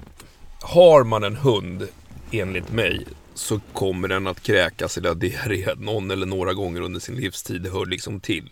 har 0.61 1.03
man 1.03 1.23
en 1.23 1.35
hund 1.35 1.87
enligt 2.31 2.71
mig 2.71 3.05
så 3.33 3.59
kommer 3.73 4.07
den 4.07 4.27
att 4.27 4.43
kräkas 4.43 4.97
eller 4.97 5.15
diarré 5.15 5.65
någon 5.77 6.11
eller 6.11 6.25
några 6.25 6.53
gånger 6.53 6.81
under 6.81 6.99
sin 6.99 7.15
livstid. 7.15 7.61
Det 7.61 7.69
hör 7.69 7.85
liksom 7.85 8.19
till. 8.19 8.49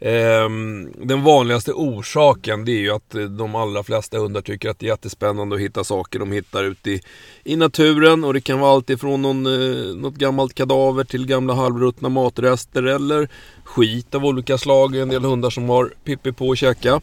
Ehm, 0.00 0.92
den 1.06 1.22
vanligaste 1.22 1.72
orsaken 1.72 2.64
det 2.64 2.72
är 2.72 2.80
ju 2.80 2.90
att 2.90 3.14
eh, 3.14 3.22
de 3.22 3.54
allra 3.54 3.82
flesta 3.82 4.18
hundar 4.18 4.40
tycker 4.40 4.68
att 4.70 4.78
det 4.78 4.86
är 4.86 4.90
jättespännande 4.90 5.56
att 5.56 5.62
hitta 5.62 5.84
saker 5.84 6.18
de 6.18 6.32
hittar 6.32 6.64
ute 6.64 6.90
i, 6.90 7.00
i 7.44 7.56
naturen. 7.56 8.24
Och 8.24 8.34
det 8.34 8.40
kan 8.40 8.60
vara 8.60 8.72
allt 8.72 8.90
ifrån 8.90 9.22
någon, 9.22 9.46
eh, 9.46 9.96
något 9.96 10.14
gammalt 10.14 10.54
kadaver 10.54 11.04
till 11.04 11.26
gamla 11.26 11.54
halvruttna 11.54 12.08
matrester 12.08 12.82
eller 12.82 13.28
skit 13.64 14.14
av 14.14 14.24
olika 14.24 14.58
slag. 14.58 14.96
En 14.96 15.08
del 15.08 15.24
hundar 15.24 15.50
som 15.50 15.68
har 15.68 15.92
pippi 16.04 16.32
på 16.32 16.52
att 16.52 16.58
käka. 16.58 17.00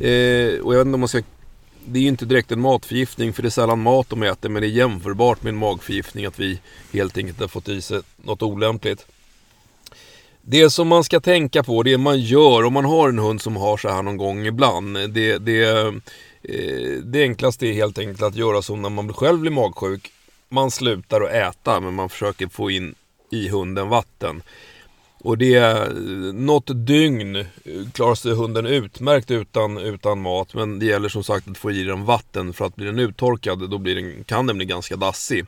Eh, 0.00 0.60
och 0.60 0.74
jag 0.74 0.78
vet 0.78 0.86
inte 0.86 0.94
om 0.94 1.00
man 1.00 1.08
ska 1.08 1.22
det 1.88 1.98
är 1.98 2.02
ju 2.02 2.08
inte 2.08 2.24
direkt 2.24 2.52
en 2.52 2.60
matförgiftning 2.60 3.32
för 3.32 3.42
det 3.42 3.48
är 3.48 3.50
sällan 3.50 3.82
mat 3.82 4.10
de 4.10 4.22
äter 4.22 4.48
men 4.48 4.62
det 4.62 4.68
är 4.68 4.70
jämförbart 4.70 5.42
med 5.42 5.50
en 5.50 5.58
magförgiftning 5.58 6.26
att 6.26 6.38
vi 6.38 6.60
helt 6.92 7.18
enkelt 7.18 7.40
har 7.40 7.48
fått 7.48 7.68
i 7.68 7.80
sig 7.80 8.00
något 8.16 8.42
olämpligt. 8.42 9.06
Det 10.42 10.70
som 10.70 10.88
man 10.88 11.04
ska 11.04 11.20
tänka 11.20 11.62
på, 11.62 11.82
det 11.82 11.98
man 11.98 12.20
gör 12.20 12.64
om 12.64 12.72
man 12.72 12.84
har 12.84 13.08
en 13.08 13.18
hund 13.18 13.40
som 13.40 13.56
har 13.56 13.76
så 13.76 13.88
här 13.88 14.02
någon 14.02 14.16
gång 14.16 14.46
ibland. 14.46 14.94
Det, 14.94 15.38
det, 15.38 15.62
eh, 15.62 15.92
det 17.04 17.22
enklaste 17.22 17.66
är 17.66 17.72
helt 17.72 17.98
enkelt 17.98 18.22
att 18.22 18.36
göra 18.36 18.62
som 18.62 18.82
när 18.82 18.90
man 18.90 19.12
själv 19.12 19.38
blir 19.38 19.50
magsjuk. 19.50 20.10
Man 20.48 20.70
slutar 20.70 21.20
att 21.20 21.30
äta 21.30 21.80
men 21.80 21.94
man 21.94 22.08
försöker 22.08 22.48
få 22.48 22.70
in 22.70 22.94
i 23.30 23.48
hunden 23.48 23.88
vatten. 23.88 24.42
Och 25.22 25.38
det 25.38 25.54
är 25.54 25.92
något 26.32 26.86
dygn 26.86 27.44
klarar 27.92 28.14
sig 28.14 28.32
hunden 28.32 28.66
utmärkt 28.66 29.30
utan, 29.30 29.78
utan 29.78 30.20
mat. 30.20 30.54
Men 30.54 30.78
det 30.78 30.86
gäller 30.86 31.08
som 31.08 31.24
sagt 31.24 31.48
att 31.48 31.58
få 31.58 31.70
i 31.70 31.82
den 31.82 32.04
vatten 32.04 32.52
för 32.52 32.64
att 32.64 32.76
blir 32.76 32.86
den 32.86 32.98
uttorkad 32.98 33.70
då 33.70 33.78
blir 33.78 33.94
den, 33.94 34.24
kan 34.24 34.46
den 34.46 34.56
bli 34.56 34.66
ganska 34.66 34.96
dassig. 34.96 35.46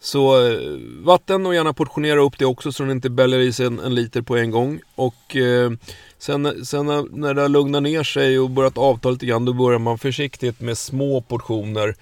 Så 0.00 0.46
eh, 0.46 0.58
vatten 1.02 1.46
och 1.46 1.54
gärna 1.54 1.72
portionera 1.72 2.20
upp 2.20 2.38
det 2.38 2.46
också 2.46 2.72
så 2.72 2.82
den 2.82 2.92
inte 2.92 3.10
bäller 3.10 3.38
i 3.38 3.52
sig 3.52 3.66
en, 3.66 3.78
en 3.78 3.94
liter 3.94 4.22
på 4.22 4.36
en 4.36 4.50
gång. 4.50 4.80
Och 4.94 5.36
eh, 5.36 5.70
sen, 6.18 6.64
sen 6.66 6.86
när, 6.86 7.16
när 7.16 7.34
det 7.34 7.42
har 7.42 7.48
lugnat 7.48 7.82
ner 7.82 8.02
sig 8.02 8.38
och 8.38 8.50
börjat 8.50 8.78
avta 8.78 9.10
lite 9.10 9.26
grann 9.26 9.44
då 9.44 9.52
börjar 9.52 9.78
man 9.78 9.98
försiktigt 9.98 10.60
med 10.60 10.78
små 10.78 11.20
portioner 11.20 11.94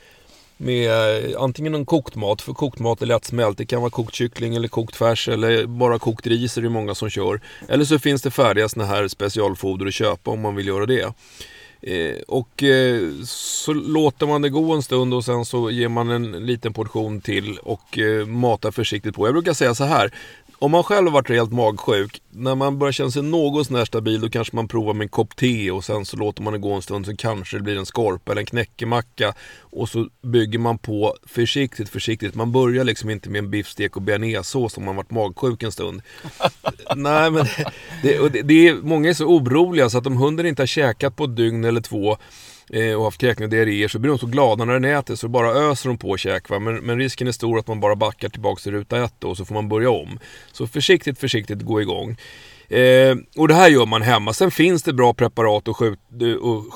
med 0.56 0.90
eh, 1.30 1.42
antingen 1.42 1.74
en 1.74 1.86
kokt 1.86 2.14
mat, 2.14 2.42
för 2.42 2.52
kokt 2.52 2.78
mat 2.78 3.02
är 3.02 3.06
lättsmält. 3.06 3.58
Det 3.58 3.66
kan 3.66 3.80
vara 3.80 3.90
kokt 3.90 4.14
kyckling 4.14 4.54
eller 4.54 4.68
kokt 4.68 4.96
färs 4.96 5.28
eller 5.28 5.66
bara 5.66 5.98
kokt 5.98 6.26
ris 6.26 6.58
är 6.58 6.62
det 6.62 6.68
många 6.68 6.94
som 6.94 7.10
kör. 7.10 7.40
Eller 7.68 7.84
så 7.84 7.98
finns 7.98 8.22
det 8.22 8.30
färdiga 8.30 8.68
sådana 8.68 8.90
här 8.90 9.08
specialfoder 9.08 9.86
att 9.86 9.94
köpa 9.94 10.30
om 10.30 10.40
man 10.40 10.56
vill 10.56 10.66
göra 10.66 10.86
det. 10.86 11.12
Eh, 11.86 12.20
och 12.28 12.62
eh, 12.62 13.00
så 13.26 13.72
låter 13.72 14.26
man 14.26 14.42
det 14.42 14.48
gå 14.48 14.72
en 14.72 14.82
stund 14.82 15.14
och 15.14 15.24
sen 15.24 15.44
så 15.44 15.70
ger 15.70 15.88
man 15.88 16.10
en 16.10 16.46
liten 16.46 16.72
portion 16.72 17.20
till 17.20 17.58
och 17.58 17.98
eh, 17.98 18.26
matar 18.26 18.70
försiktigt 18.70 19.14
på. 19.14 19.26
Jag 19.26 19.34
brukar 19.34 19.52
säga 19.52 19.74
så 19.74 19.84
här. 19.84 20.10
Om 20.58 20.70
man 20.70 20.82
själv 20.82 21.06
har 21.06 21.12
varit 21.12 21.30
rejält 21.30 21.52
magsjuk, 21.52 22.20
när 22.34 22.54
man 22.54 22.78
börjar 22.78 22.92
känna 22.92 23.10
sig 23.10 23.22
något 23.22 23.66
sånär 23.66 23.84
stabil 23.84 24.20
då 24.20 24.28
kanske 24.28 24.56
man 24.56 24.68
provar 24.68 24.94
med 24.94 25.04
en 25.04 25.08
kopp 25.08 25.36
te 25.36 25.70
och 25.70 25.84
sen 25.84 26.04
så 26.04 26.16
låter 26.16 26.42
man 26.42 26.52
det 26.52 26.58
gå 26.58 26.72
en 26.72 26.82
stund 26.82 27.06
så 27.06 27.16
kanske 27.16 27.56
det 27.56 27.62
blir 27.62 27.78
en 27.78 27.86
skorpa 27.86 28.32
eller 28.32 28.42
en 28.42 28.46
knäckemacka 28.46 29.34
och 29.60 29.88
så 29.88 30.08
bygger 30.22 30.58
man 30.58 30.78
på 30.78 31.16
försiktigt, 31.26 31.88
försiktigt. 31.88 32.34
Man 32.34 32.52
börjar 32.52 32.84
liksom 32.84 33.10
inte 33.10 33.30
med 33.30 33.38
en 33.38 33.50
biffstek 33.50 33.96
och 33.96 34.02
bearnaisesås 34.02 34.76
om 34.76 34.84
man 34.84 34.96
varit 34.96 35.10
magsjuk 35.10 35.62
en 35.62 35.72
stund. 35.72 36.02
Nej 36.96 37.30
men 37.30 37.46
det, 38.02 38.28
det, 38.28 38.42
det 38.42 38.68
är, 38.68 38.74
många 38.74 39.08
är 39.08 39.14
så 39.14 39.26
oroliga 39.26 39.90
så 39.90 39.98
att 39.98 40.06
om 40.06 40.16
hunden 40.16 40.46
inte 40.46 40.62
har 40.62 40.66
käkat 40.66 41.16
på 41.16 41.24
ett 41.24 41.36
dygn 41.36 41.64
eller 41.64 41.80
två 41.80 42.16
eh, 42.70 42.94
och 42.94 43.04
haft 43.04 43.20
kräkningar 43.20 43.46
och 43.46 43.50
diarréer 43.50 43.88
så 43.88 43.98
blir 43.98 44.10
de 44.10 44.18
så 44.18 44.26
glada 44.26 44.64
när 44.64 44.72
den 44.72 44.84
äter 44.84 45.14
så 45.14 45.28
bara 45.28 45.50
öser 45.50 45.88
de 45.88 45.98
på 45.98 46.16
käk. 46.16 46.48
Va? 46.48 46.58
Men, 46.58 46.76
men 46.76 46.98
risken 46.98 47.28
är 47.28 47.32
stor 47.32 47.58
att 47.58 47.66
man 47.66 47.80
bara 47.80 47.96
backar 47.96 48.28
tillbaka 48.28 48.60
till 48.60 48.72
ruta 48.72 49.04
ett 49.04 49.14
då, 49.18 49.28
och 49.28 49.36
så 49.36 49.44
får 49.44 49.54
man 49.54 49.68
börja 49.68 49.90
om. 49.90 50.18
Så 50.52 50.66
försiktigt, 50.66 51.18
försiktigt 51.18 51.62
gå 51.62 51.82
igång. 51.82 52.16
Eh, 52.68 53.16
och 53.36 53.48
det 53.48 53.54
här 53.54 53.68
gör 53.68 53.86
man 53.86 54.02
hemma. 54.02 54.32
Sen 54.32 54.50
finns 54.50 54.82
det 54.82 54.92
bra 54.92 55.14
preparat 55.14 55.68
att, 55.68 55.76
skjut, 55.76 55.98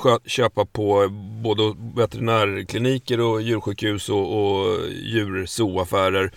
att 0.05 0.29
köpa 0.31 0.65
på 0.65 1.07
både 1.43 1.73
veterinärkliniker 1.95 3.19
och 3.19 3.41
djursjukhus 3.41 4.09
och, 4.09 4.39
och 4.39 4.77
djurzooaffärer. 4.89 6.31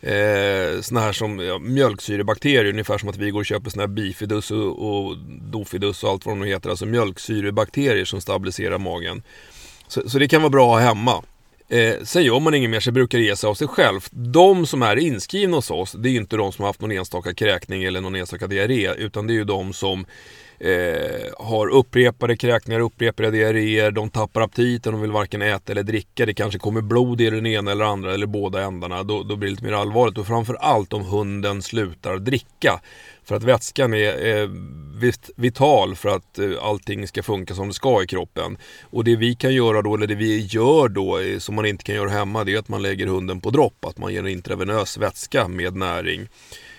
Eh, 0.00 0.80
såna 0.80 1.00
här 1.00 1.12
som 1.12 1.38
ja, 1.38 1.58
mjölksyrebakterier, 1.58 2.64
ungefär 2.64 2.98
som 2.98 3.08
att 3.08 3.16
vi 3.16 3.30
går 3.30 3.40
och 3.40 3.46
köper 3.46 3.70
såna 3.70 3.82
här 3.82 3.88
bifidus 3.88 4.50
och, 4.50 4.88
och 4.88 5.16
dofidus 5.52 6.04
och 6.04 6.10
allt 6.10 6.26
vad 6.26 6.32
de 6.36 6.40
nu 6.40 6.46
heter. 6.46 6.70
Alltså 6.70 6.86
mjölksyrebakterier 6.86 8.04
som 8.04 8.20
stabiliserar 8.20 8.78
magen. 8.78 9.22
Så, 9.88 10.08
så 10.08 10.18
det 10.18 10.28
kan 10.28 10.42
vara 10.42 10.50
bra 10.50 10.76
att 10.76 10.82
ha 10.82 10.88
hemma. 10.88 11.22
Eh, 11.70 11.94
sen 12.02 12.24
gör 12.24 12.40
man 12.40 12.54
inget 12.54 12.70
mer 12.70 12.80
så 12.80 12.92
brukar 12.92 13.18
det 13.18 13.24
ge 13.24 13.36
sig 13.36 13.48
av 13.48 13.54
sig 13.54 13.68
själv. 13.68 14.00
De 14.10 14.66
som 14.66 14.82
är 14.82 14.96
inskrivna 14.96 15.56
hos 15.56 15.70
oss, 15.70 15.92
det 15.92 16.08
är 16.08 16.10
ju 16.10 16.18
inte 16.18 16.36
de 16.36 16.52
som 16.52 16.62
har 16.62 16.68
haft 16.68 16.80
någon 16.80 16.92
enstaka 16.92 17.34
kräkning 17.34 17.84
eller 17.84 18.00
någon 18.00 18.14
enstaka 18.14 18.46
diarré. 18.46 18.94
Utan 18.94 19.26
det 19.26 19.32
är 19.32 19.34
ju 19.34 19.44
de 19.44 19.72
som 19.72 20.06
eh, 20.58 21.46
har 21.46 21.68
upprepade 21.68 22.36
kräkningar, 22.36 22.80
upprepade 22.80 23.30
diarréer, 23.30 23.90
de 23.90 24.10
tappar 24.10 24.40
aptiten, 24.40 24.92
de 24.92 25.00
vill 25.00 25.10
varken 25.10 25.42
äta 25.42 25.72
eller 25.72 25.82
dricka. 25.82 26.26
Det 26.26 26.34
kanske 26.34 26.58
kommer 26.58 26.80
blod 26.80 27.20
i 27.20 27.30
den 27.30 27.46
ena 27.46 27.70
eller 27.72 27.84
andra 27.84 28.14
eller 28.14 28.26
båda 28.26 28.62
ändarna. 28.62 29.02
Då, 29.02 29.22
då 29.22 29.36
blir 29.36 29.48
det 29.48 29.54
lite 29.54 29.64
mer 29.64 29.72
allvarligt. 29.72 30.18
Och 30.18 30.26
framförallt 30.26 30.92
om 30.92 31.04
hunden 31.04 31.62
slutar 31.62 32.16
dricka. 32.16 32.80
För 33.24 33.36
att 33.36 33.42
vätskan 33.42 33.94
är, 33.94 34.12
är 34.12 34.50
vital 35.36 35.96
för 35.96 36.08
att 36.08 36.38
eh, 36.38 36.50
allting 36.62 37.08
ska 37.08 37.22
funka 37.22 37.54
som 37.54 37.68
det 37.68 37.74
ska 37.74 38.02
i 38.02 38.06
kroppen. 38.06 38.58
Och 38.82 39.04
det 39.04 39.16
vi 39.16 39.34
kan 39.34 39.54
göra 39.54 39.82
då, 39.82 39.94
eller 39.94 40.06
det 40.06 40.14
vi 40.14 40.38
gör 40.38 40.88
då, 40.88 41.18
eh, 41.18 41.38
som 41.38 41.54
man 41.54 41.66
inte 41.66 41.84
kan 41.84 41.94
göra 41.94 42.10
hemma, 42.10 42.44
det 42.44 42.54
är 42.54 42.58
att 42.58 42.68
man 42.68 42.82
lägger 42.82 43.06
hunden 43.06 43.40
på 43.40 43.50
dropp. 43.50 43.84
Att 43.84 43.98
man 43.98 44.12
ger 44.12 44.20
en 44.20 44.28
intravenös 44.28 44.98
vätska 44.98 45.48
med 45.48 45.76
näring. 45.76 46.28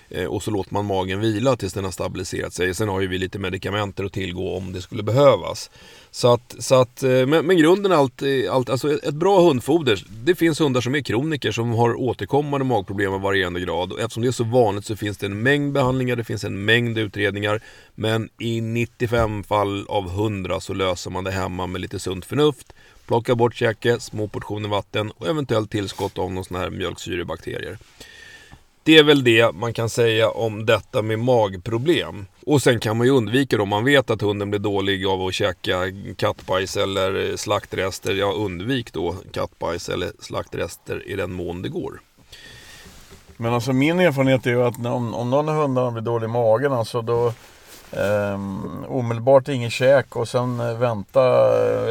Eh, 0.09 0.25
och 0.25 0.43
så 0.43 0.51
låter 0.51 0.73
man 0.73 0.85
magen 0.85 1.19
vila 1.19 1.55
tills 1.55 1.73
den 1.73 1.83
har 1.83 1.91
stabiliserat 1.91 2.53
sig. 2.53 2.73
Sen 2.73 2.89
har 2.89 3.01
ju 3.01 3.07
vi 3.07 3.17
lite 3.17 3.39
medikamenter 3.39 4.03
att 4.03 4.13
tillgå 4.13 4.57
om 4.57 4.73
det 4.73 4.81
skulle 4.81 5.03
behövas. 5.03 5.69
Så 6.11 6.33
att, 6.33 6.55
så 6.59 6.75
att 6.75 7.03
eh, 7.03 7.09
men, 7.09 7.45
men 7.45 7.57
grunden 7.57 7.91
är 7.91 7.95
allt, 7.95 8.21
eh, 8.21 8.29
allt, 8.51 8.69
alltså 8.69 8.93
ett 8.93 9.15
bra 9.15 9.41
hundfoder. 9.41 10.03
Det 10.23 10.35
finns 10.35 10.61
hundar 10.61 10.81
som 10.81 10.95
är 10.95 11.01
kroniker 11.01 11.51
som 11.51 11.71
har 11.71 11.99
återkommande 11.99 12.65
magproblem 12.65 13.13
av 13.13 13.21
varierande 13.21 13.59
grad. 13.59 13.91
Och 13.91 13.99
eftersom 13.99 14.23
det 14.23 14.29
är 14.29 14.31
så 14.31 14.43
vanligt 14.43 14.85
så 14.85 14.95
finns 14.95 15.17
det 15.17 15.25
en 15.25 15.41
mängd 15.41 15.73
behandlingar, 15.73 16.15
det 16.15 16.23
finns 16.23 16.43
en 16.43 16.65
mängd 16.65 16.97
utredningar. 16.97 17.61
Men 17.95 18.29
i 18.39 18.61
95 18.61 19.43
fall 19.43 19.85
av 19.87 20.07
100 20.07 20.59
så 20.59 20.73
löser 20.73 21.11
man 21.11 21.23
det 21.23 21.31
hemma 21.31 21.67
med 21.67 21.81
lite 21.81 21.99
sunt 21.99 22.25
förnuft. 22.25 22.73
Plocka 23.07 23.35
bort 23.35 23.55
käke, 23.55 23.99
små 23.99 24.27
portioner 24.27 24.69
vatten 24.69 25.11
och 25.11 25.27
eventuellt 25.27 25.71
tillskott 25.71 26.17
av 26.17 26.31
någon 26.31 26.45
sån 26.45 26.57
här 26.57 26.69
mjölksyrebakterier. 26.69 27.77
Det 28.89 28.97
är 28.97 29.03
väl 29.03 29.23
det 29.23 29.55
man 29.55 29.73
kan 29.73 29.89
säga 29.89 30.29
om 30.29 30.65
detta 30.65 31.01
med 31.01 31.19
magproblem. 31.19 32.25
Och 32.45 32.61
sen 32.61 32.79
kan 32.79 32.97
man 32.97 33.07
ju 33.07 33.13
undvika 33.13 33.57
det 33.57 33.63
om 33.63 33.69
man 33.69 33.85
vet 33.85 34.09
att 34.09 34.21
hunden 34.21 34.49
blir 34.49 34.59
dålig 34.59 35.05
av 35.05 35.21
att 35.21 35.33
käka 35.33 35.79
kattbajs 36.17 36.77
eller 36.77 37.37
slaktrester. 37.37 38.15
Ja, 38.15 38.31
undvik 38.31 38.93
då 38.93 39.15
kattbajs 39.31 39.89
eller 39.89 40.11
slaktrester 40.19 41.07
i 41.07 41.15
den 41.15 41.31
mån 41.31 41.61
det 41.61 41.69
går. 41.69 42.01
Men 43.37 43.53
alltså 43.53 43.73
min 43.73 43.99
erfarenhet 43.99 44.45
är 44.45 44.51
ju 44.51 44.63
att 44.63 44.85
om, 44.85 45.13
om 45.13 45.29
någon 45.29 45.49
av 45.49 45.55
hundarna 45.55 45.91
blir 45.91 46.03
dålig 46.03 46.25
i 46.25 46.31
magen, 46.31 46.73
alltså 46.73 47.01
då 47.01 47.33
Um, 47.91 48.85
omedelbart 48.87 49.47
ingen 49.47 49.69
käk 49.69 50.15
och 50.15 50.27
sen 50.27 50.59
uh, 50.59 50.77
vänta 50.77 51.21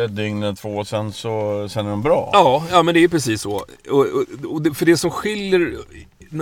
ett 0.04 0.16
dygn 0.16 0.42
eller 0.42 0.54
två 0.54 0.76
och 0.76 0.86
sen, 0.86 1.12
så, 1.12 1.66
sen 1.68 1.86
är 1.86 1.90
de 1.90 2.02
bra. 2.02 2.30
Ja, 2.32 2.64
ja 2.70 2.82
men 2.82 2.94
det 2.94 3.04
är 3.04 3.08
precis 3.08 3.42
så. 3.42 3.52
Och, 3.52 3.66
och, 3.90 4.24
och 4.52 4.62
det, 4.62 4.74
för 4.74 4.86
det 4.86 4.96
som 4.96 5.10
skiljer 5.10 5.78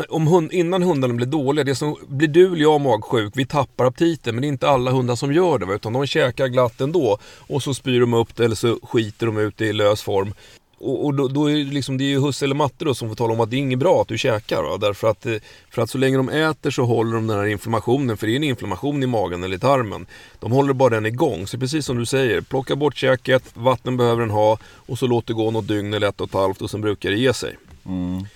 om 0.08 0.26
hund, 0.26 0.52
innan 0.52 0.82
hundarna 0.82 1.14
blir 1.14 1.26
dåliga, 1.26 1.64
det 1.64 1.74
som 1.74 1.96
blir 2.08 2.28
du 2.28 2.46
eller 2.46 2.62
jag 2.62 2.80
magsjuk, 2.80 3.32
vi 3.36 3.46
tappar 3.46 3.84
aptiten. 3.84 4.34
Men 4.34 4.42
det 4.42 4.46
är 4.46 4.48
inte 4.48 4.68
alla 4.68 4.90
hundar 4.90 5.16
som 5.16 5.32
gör 5.32 5.58
det. 5.58 5.74
Utan 5.74 5.92
de 5.92 6.06
käkar 6.06 6.48
glatt 6.48 6.80
ändå. 6.80 7.18
Och 7.38 7.62
så 7.62 7.74
spyr 7.74 8.00
de 8.00 8.14
upp 8.14 8.36
det 8.36 8.44
eller 8.44 8.56
så 8.56 8.78
skiter 8.82 9.26
de 9.26 9.38
ut 9.38 9.56
det 9.56 9.66
i 9.66 9.72
lös 9.72 10.02
form. 10.02 10.34
Och, 10.78 11.04
och 11.04 11.14
då, 11.14 11.28
då, 11.28 11.50
är 11.50 11.54
det, 11.54 11.64
liksom, 11.64 11.98
det 11.98 12.04
är 12.04 12.08
ju 12.08 12.20
husse 12.20 12.44
eller 12.44 12.54
matte 12.54 12.84
då 12.84 12.94
som 12.94 13.08
får 13.08 13.16
tala 13.16 13.32
om 13.32 13.40
att 13.40 13.50
det 13.50 13.56
är 13.56 13.58
inget 13.58 13.78
bra 13.78 14.00
att 14.02 14.08
du 14.08 14.18
käkar. 14.18 14.62
Va? 14.62 14.76
Därför 14.76 15.10
att, 15.10 15.26
eh, 15.26 15.34
för 15.70 15.82
att 15.82 15.90
så 15.90 15.98
länge 15.98 16.16
de 16.16 16.28
äter 16.28 16.70
så 16.70 16.84
håller 16.84 17.14
de 17.14 17.26
den 17.26 17.38
här 17.38 17.46
inflammationen, 17.46 18.16
för 18.16 18.26
det 18.26 18.32
är 18.32 18.36
en 18.36 18.44
inflammation 18.44 19.02
i 19.02 19.06
magen 19.06 19.44
eller 19.44 19.56
i 19.56 19.60
tarmen. 19.60 20.06
De 20.40 20.52
håller 20.52 20.72
bara 20.72 20.90
den 20.90 21.06
igång. 21.06 21.46
Så 21.46 21.58
precis 21.58 21.86
som 21.86 21.98
du 21.98 22.06
säger, 22.06 22.40
plocka 22.40 22.76
bort 22.76 22.96
käket, 22.96 23.42
vatten 23.54 23.96
behöver 23.96 24.20
den 24.20 24.30
ha 24.30 24.58
och 24.86 24.98
så 24.98 25.06
låt 25.06 25.26
det 25.26 25.32
gå 25.32 25.50
något 25.50 25.68
dygn 25.68 25.94
eller 25.94 26.08
ett 26.08 26.20
och 26.20 26.28
ett 26.28 26.34
halvt 26.34 26.62
och 26.62 26.70
sen 26.70 26.80
brukar 26.80 27.10
det 27.10 27.16
ge 27.16 27.32
sig. 27.32 27.56
Mm. 27.86 28.26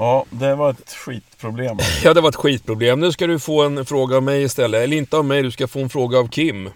Ja, 0.00 0.24
det 0.30 0.54
var 0.54 0.70
ett 0.70 0.92
skitproblem. 0.92 1.78
ja, 2.04 2.14
det 2.14 2.20
var 2.20 2.28
ett 2.28 2.36
skitproblem. 2.36 3.00
Nu 3.00 3.12
ska 3.12 3.26
du 3.26 3.38
få 3.38 3.62
en 3.62 3.86
fråga 3.86 4.16
av 4.16 4.22
mig 4.22 4.42
istället. 4.42 4.84
Eller 4.84 4.96
inte 4.96 5.16
av 5.16 5.24
mig, 5.24 5.42
du 5.42 5.50
ska 5.50 5.68
få 5.68 5.80
en 5.80 5.88
fråga 5.88 6.18
av 6.18 6.28
Kim. 6.28 6.70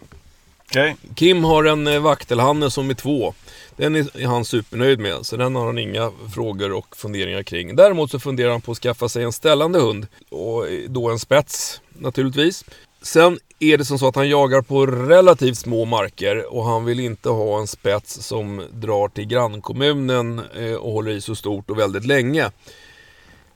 Okay. 0.71 0.95
Kim 1.15 1.45
har 1.45 1.65
en 1.65 1.87
eh, 1.87 2.01
vaktelhanne 2.01 2.71
som 2.71 2.91
är 2.91 2.95
två. 2.95 3.35
Den 3.77 3.97
är 3.97 4.27
han 4.27 4.45
supernöjd 4.45 4.99
med, 4.99 5.27
så 5.27 5.37
den 5.37 5.57
har 5.57 5.67
han 5.67 5.79
inga 5.79 6.11
frågor 6.35 6.73
och 6.73 6.97
funderingar 6.97 7.43
kring. 7.43 7.77
Däremot 7.77 8.11
så 8.11 8.19
funderar 8.19 8.51
han 8.51 8.61
på 8.61 8.73
att 8.73 8.79
skaffa 8.79 9.09
sig 9.09 9.25
en 9.25 9.33
ställande 9.33 9.79
hund. 9.79 10.07
Och 10.31 10.67
då 10.89 11.11
en 11.11 11.19
spets, 11.19 11.81
naturligtvis. 11.99 12.65
Sen 13.03 13.39
är 13.59 13.79
det 13.79 13.85
som 13.85 13.99
så 13.99 14.09
att 14.09 14.17
han 14.17 14.29
jagar 14.29 14.63
på 14.63 14.87
relativt 14.87 15.59
små 15.59 15.85
marker 15.85 16.55
och 16.55 16.65
han 16.65 16.85
vill 16.85 17.01
inte 17.01 17.29
ha 17.29 17.61
en 17.61 17.67
spets 17.67 18.27
som 18.27 18.63
drar 18.73 19.09
till 19.09 19.27
grannkommunen 19.27 20.43
eh, 20.57 20.75
och 20.75 20.93
håller 20.93 21.11
i 21.11 21.21
så 21.21 21.35
stort 21.35 21.71
och 21.71 21.79
väldigt 21.79 22.07
länge. 22.07 22.51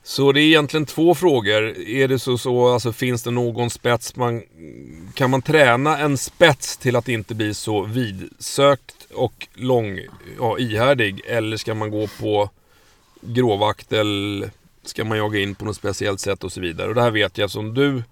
Så 0.03 0.33
det 0.33 0.41
är 0.41 0.45
egentligen 0.45 0.87
två 0.87 1.15
frågor. 1.15 1.79
Är 1.79 2.09
det 2.09 2.19
så, 2.19 2.39
så 2.39 2.69
alltså, 2.69 2.93
finns 2.93 3.23
det 3.23 3.31
någon 3.31 3.71
spets 3.71 4.17
man... 4.17 4.43
Kan 5.15 5.31
man 5.31 5.43
träna 5.43 5.99
en 5.99 6.19
spets 6.19 6.77
till 6.77 6.97
att 6.97 7.09
inte 7.09 7.35
bli 7.35 7.55
så 7.55 7.83
vidsökt 7.83 9.07
och 9.15 9.49
lång, 9.55 10.01
ja, 10.39 10.59
ihärdig? 10.59 11.21
Eller 11.27 11.57
ska 11.57 11.75
man 11.75 11.91
gå 11.91 12.07
på 12.21 12.51
gråvaktel? 13.21 14.51
Ska 14.85 15.05
man 15.05 15.19
jaga 15.19 15.39
in 15.39 15.55
på 15.55 15.65
något 15.65 15.77
speciellt 15.77 16.21
sätt 16.21 16.45
och 16.45 16.53
så 16.53 16.61
vidare? 16.61 16.89
Och 16.89 16.95
det 16.95 17.03
här 17.03 17.11
vet 17.11 17.39
jag 17.39 17.51
som 17.51 17.75
du 17.75 18.03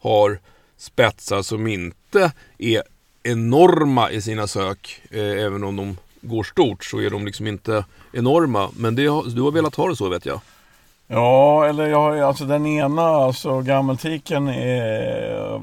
har 0.00 0.38
spetsar 0.76 1.42
som 1.42 1.66
inte 1.66 2.32
är 2.58 2.82
enorma 3.22 4.10
i 4.10 4.22
sina 4.22 4.46
sök. 4.46 5.02
Eh, 5.10 5.44
även 5.44 5.64
om 5.64 5.76
de 5.76 5.96
går 6.20 6.42
stort 6.42 6.84
så 6.84 6.98
är 6.98 7.10
de 7.10 7.26
liksom 7.26 7.46
inte 7.46 7.84
enorma. 8.12 8.70
Men 8.76 8.94
det, 8.94 9.02
du 9.02 9.42
har 9.42 9.52
velat 9.52 9.74
ha 9.74 9.88
det 9.88 9.96
så 9.96 10.08
vet 10.08 10.26
jag. 10.26 10.40
Ja, 11.12 11.66
eller 11.66 11.86
jag 11.86 12.20
alltså 12.20 12.44
den 12.44 12.66
ena, 12.66 13.02
alltså 13.02 13.60
gammeltiken 13.60 14.48
är, 14.48 15.60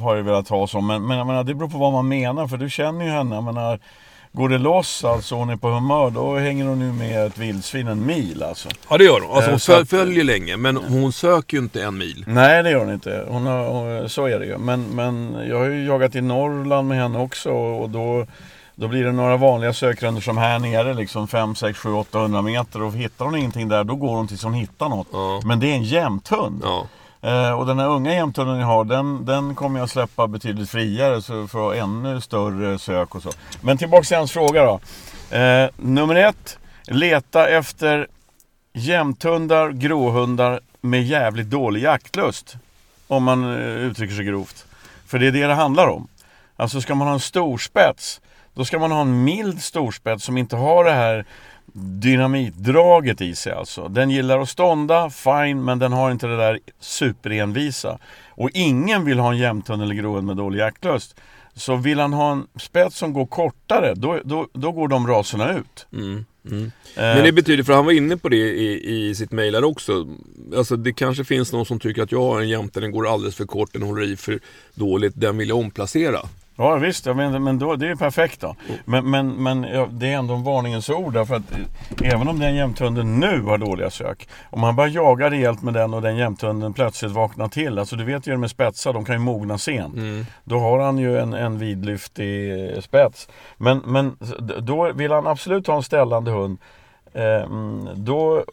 har 0.00 0.16
jag 0.16 0.22
velat 0.22 0.48
ha 0.48 0.66
så. 0.66 0.80
Men, 0.80 1.06
men 1.06 1.18
jag 1.18 1.26
menar, 1.26 1.44
det 1.44 1.54
beror 1.54 1.68
på 1.68 1.78
vad 1.78 1.92
man 1.92 2.08
menar, 2.08 2.46
för 2.46 2.56
du 2.56 2.70
känner 2.70 3.04
ju 3.04 3.10
henne. 3.10 3.34
Jag 3.34 3.44
menar, 3.44 3.78
går 4.32 4.48
det 4.48 4.58
loss, 4.58 5.04
alltså 5.04 5.34
hon 5.34 5.50
är 5.50 5.56
på 5.56 5.68
humör, 5.68 6.10
då 6.10 6.36
hänger 6.36 6.64
hon 6.64 6.80
ju 6.80 6.92
med 6.92 7.26
ett 7.26 7.38
vildsvin 7.38 7.88
en 7.88 8.06
mil 8.06 8.42
alltså. 8.42 8.68
Ja, 8.90 8.98
det 8.98 9.04
gör 9.04 9.20
hon. 9.20 9.36
Alltså 9.36 9.72
hon 9.72 9.80
äh, 9.80 9.86
följer 9.86 10.24
länge, 10.24 10.56
men 10.56 10.76
hon 10.76 11.12
söker 11.12 11.56
ju 11.56 11.62
inte 11.62 11.82
en 11.82 11.98
mil. 11.98 12.24
Nej, 12.26 12.62
det 12.62 12.70
gör 12.70 12.78
hon 12.84 12.92
inte. 12.92 13.24
Hon 13.28 13.46
har, 13.46 14.08
så 14.08 14.26
är 14.26 14.38
det 14.38 14.46
ju. 14.46 14.58
Men, 14.58 14.82
men 14.82 15.36
jag 15.48 15.58
har 15.58 15.66
ju 15.66 15.86
jagat 15.86 16.14
i 16.14 16.20
Norrland 16.20 16.88
med 16.88 16.98
henne 16.98 17.18
också 17.18 17.50
och 17.50 17.90
då 17.90 18.26
då 18.80 18.88
blir 18.88 19.04
det 19.04 19.12
några 19.12 19.36
vanliga 19.36 19.72
sökränder 19.72 20.20
som 20.20 20.38
här 20.38 20.58
nere, 20.58 20.94
liksom 20.94 21.28
5, 21.28 21.54
6, 21.54 21.78
7, 21.78 21.92
800 21.92 22.42
meter. 22.42 22.82
Och 22.82 22.92
hittar 22.92 23.24
hon 23.24 23.36
ingenting 23.36 23.68
där, 23.68 23.84
då 23.84 23.94
går 23.94 24.16
hon 24.16 24.28
tills 24.28 24.42
hon 24.42 24.54
hittar 24.54 24.88
något. 24.88 25.06
Ja. 25.12 25.40
Men 25.44 25.60
det 25.60 25.66
är 25.70 25.74
en 25.74 25.82
jämthund. 25.82 26.62
Ja. 26.64 26.86
Eh, 27.28 27.52
och 27.52 27.66
den 27.66 27.78
här 27.78 27.88
unga 27.88 28.14
jämthunden 28.14 28.58
jag 28.58 28.66
har, 28.66 28.84
den, 28.84 29.24
den 29.24 29.54
kommer 29.54 29.80
jag 29.80 29.90
släppa 29.90 30.26
betydligt 30.26 30.70
friare 30.70 31.22
så 31.22 31.46
för 31.46 31.70
att 31.70 31.76
ännu 31.76 32.20
större 32.20 32.78
sök 32.78 33.14
och 33.14 33.22
så. 33.22 33.30
Men 33.60 33.78
tillbaka 33.78 34.02
till 34.02 34.16
hans 34.16 34.32
fråga 34.32 34.64
då. 34.64 34.80
Eh, 35.36 35.68
nummer 35.76 36.14
ett, 36.14 36.58
leta 36.86 37.48
efter 37.48 38.06
jämthundar, 38.72 39.70
gråhundar 39.70 40.60
med 40.80 41.02
jävligt 41.02 41.50
dålig 41.50 41.82
jaktlust. 41.82 42.56
Om 43.08 43.24
man 43.24 43.44
eh, 43.44 43.66
uttrycker 43.66 44.14
sig 44.14 44.24
grovt. 44.24 44.66
För 45.06 45.18
det 45.18 45.26
är 45.26 45.32
det 45.32 45.46
det 45.46 45.54
handlar 45.54 45.88
om. 45.88 46.08
Alltså 46.56 46.80
ska 46.80 46.94
man 46.94 47.06
ha 47.06 47.14
en 47.14 47.20
storspets 47.20 48.20
då 48.58 48.64
ska 48.64 48.78
man 48.78 48.92
ha 48.92 49.00
en 49.00 49.24
mild 49.24 49.62
storspets 49.62 50.24
som 50.24 50.38
inte 50.38 50.56
har 50.56 50.84
det 50.84 50.90
här 50.90 51.24
dynamitdraget 51.72 53.20
i 53.20 53.34
sig 53.34 53.52
alltså. 53.52 53.88
Den 53.88 54.10
gillar 54.10 54.38
att 54.38 54.48
stånda, 54.48 55.10
fine, 55.10 55.64
men 55.64 55.78
den 55.78 55.92
har 55.92 56.10
inte 56.10 56.26
det 56.26 56.36
där 56.36 56.60
superenvisa. 56.80 57.98
Och 58.28 58.50
ingen 58.54 59.04
vill 59.04 59.18
ha 59.18 59.32
en 59.32 59.38
jämthund 59.38 59.82
eller 59.82 59.94
gråhund 59.94 60.26
med 60.26 60.36
dålig 60.36 60.58
jaktlust. 60.58 61.20
Så 61.54 61.76
vill 61.76 61.98
han 61.98 62.12
ha 62.12 62.32
en 62.32 62.46
spets 62.56 62.96
som 62.98 63.12
går 63.12 63.26
kortare, 63.26 63.94
då, 63.94 64.20
då, 64.24 64.48
då 64.52 64.72
går 64.72 64.88
de 64.88 65.06
raserna 65.06 65.58
ut. 65.58 65.86
Mm, 65.92 66.24
mm. 66.50 66.64
Eh. 66.64 66.70
Men 66.94 67.24
det 67.24 67.32
betyder, 67.32 67.64
för 67.64 67.72
han 67.72 67.84
var 67.84 67.92
inne 67.92 68.16
på 68.16 68.28
det 68.28 68.36
i, 68.36 69.08
i 69.08 69.14
sitt 69.14 69.32
mejl 69.32 69.64
också. 69.64 70.06
Alltså 70.56 70.76
det 70.76 70.92
kanske 70.92 71.24
finns 71.24 71.52
någon 71.52 71.66
som 71.66 71.80
tycker 71.80 72.02
att 72.02 72.12
jag 72.12 72.22
har 72.22 72.40
en 72.40 72.48
jämte, 72.48 72.80
den 72.80 72.92
går 72.92 73.08
alldeles 73.08 73.36
för 73.36 73.46
kort, 73.46 73.72
den 73.72 73.82
håller 73.82 74.02
i 74.02 74.16
för 74.16 74.40
dåligt, 74.74 75.12
den 75.16 75.38
vill 75.38 75.48
jag 75.48 75.58
omplacera. 75.58 76.20
Ja 76.60 76.76
visst, 76.76 77.06
ja, 77.06 77.14
men, 77.14 77.44
men 77.44 77.58
då, 77.58 77.76
det 77.76 77.86
är 77.86 77.88
ju 77.88 77.96
perfekt 77.96 78.40
då. 78.40 78.56
Men, 78.84 79.10
men, 79.10 79.28
men 79.42 79.62
ja, 79.62 79.88
det 79.90 80.12
är 80.12 80.16
ändå 80.16 80.34
en 80.34 80.44
varningens 80.44 80.90
ord 80.90 81.12
därför 81.12 81.34
att 81.34 81.52
eh, 81.52 82.14
även 82.14 82.28
om 82.28 82.38
den 82.38 82.54
jämthunden 82.54 83.20
nu 83.20 83.42
har 83.42 83.58
dåliga 83.58 83.90
sök. 83.90 84.28
Om 84.50 84.60
man 84.60 84.76
bara 84.76 84.88
jagar 84.88 85.30
rejält 85.30 85.62
med 85.62 85.74
den 85.74 85.94
och 85.94 86.02
den 86.02 86.16
jämthunden 86.16 86.72
plötsligt 86.72 87.12
vaknar 87.12 87.48
till. 87.48 87.78
Alltså 87.78 87.96
du 87.96 88.04
vet 88.04 88.26
ju 88.26 88.36
med 88.36 88.50
spetsar, 88.50 88.92
de 88.92 89.04
kan 89.04 89.14
ju 89.14 89.18
mogna 89.18 89.58
sent. 89.58 89.94
Mm. 89.94 90.26
Då 90.44 90.58
har 90.58 90.78
han 90.78 90.98
ju 90.98 91.18
en, 91.18 91.34
en 91.34 91.58
vidlyftig 91.58 92.50
eh, 92.74 92.80
spets. 92.80 93.28
Men, 93.56 93.78
men 93.78 94.16
då 94.60 94.92
vill 94.92 95.12
han 95.12 95.26
absolut 95.26 95.66
ha 95.66 95.76
en 95.76 95.82
ställande 95.82 96.30
hund. 96.30 96.58
Eh, 97.12 97.48
då, 97.94 98.44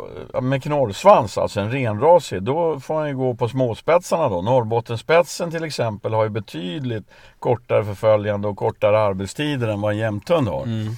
med 0.41 0.63
knorrsvans, 0.63 1.37
alltså 1.37 1.59
en 1.59 1.71
renrasig, 1.71 2.43
då 2.43 2.79
får 2.79 2.95
han 2.95 3.07
ju 3.07 3.15
gå 3.15 3.35
på 3.35 3.49
småspetsarna 3.49 4.29
då. 4.29 4.41
Norrbottenspetsen 4.41 5.51
till 5.51 5.63
exempel 5.63 6.13
har 6.13 6.23
ju 6.23 6.29
betydligt 6.29 7.07
kortare 7.39 7.85
förföljande 7.85 8.47
och 8.47 8.57
kortare 8.57 8.99
arbetstider 8.99 9.67
än 9.67 9.81
vad 9.81 9.91
en 9.91 9.97
jämthund 9.97 10.47
har. 10.47 10.63
Mm. 10.63 10.95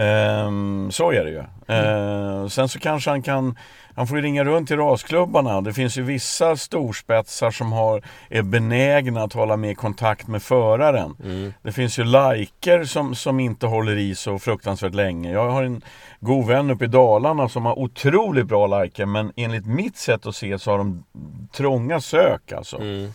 Ehm, 0.00 0.90
så 0.92 1.12
är 1.12 1.24
det 1.24 1.30
ju. 1.30 1.42
Ehm, 1.74 2.50
sen 2.50 2.68
så 2.68 2.78
kanske 2.78 3.10
han 3.10 3.22
kan 3.22 3.56
han 3.94 4.06
får 4.06 4.16
ringa 4.16 4.44
runt 4.44 4.68
till 4.68 4.76
rasklubbarna. 4.76 5.60
Det 5.60 5.72
finns 5.72 5.98
ju 5.98 6.02
vissa 6.02 6.56
storspetsar 6.56 7.50
som 7.50 7.72
har, 7.72 8.02
är 8.28 8.42
benägna 8.42 9.22
att 9.22 9.32
hålla 9.32 9.56
med 9.56 9.76
kontakt 9.76 10.26
med 10.26 10.42
föraren. 10.42 11.16
Mm. 11.24 11.54
Det 11.62 11.72
finns 11.72 11.98
ju 11.98 12.04
liker 12.04 12.84
som, 12.84 13.14
som 13.14 13.40
inte 13.40 13.66
håller 13.66 13.96
i 13.96 14.14
så 14.14 14.38
fruktansvärt 14.38 14.94
länge. 14.94 15.32
Jag 15.32 15.50
har 15.50 15.62
en 15.62 15.82
god 16.20 16.46
vän 16.46 16.70
uppe 16.70 16.84
i 16.84 16.88
Dalarna 16.88 17.48
som 17.48 17.66
har 17.66 17.78
otroligt 17.78 18.46
bra 18.46 18.82
liker 18.82 19.06
men 19.06 19.32
enligt 19.36 19.66
mitt 19.66 19.96
sätt 19.96 20.26
att 20.26 20.36
se 20.36 20.58
så 20.58 20.70
har 20.70 20.78
de 20.78 21.04
trånga 21.52 22.00
sök 22.00 22.52
alltså. 22.52 22.76
Mm. 22.76 23.12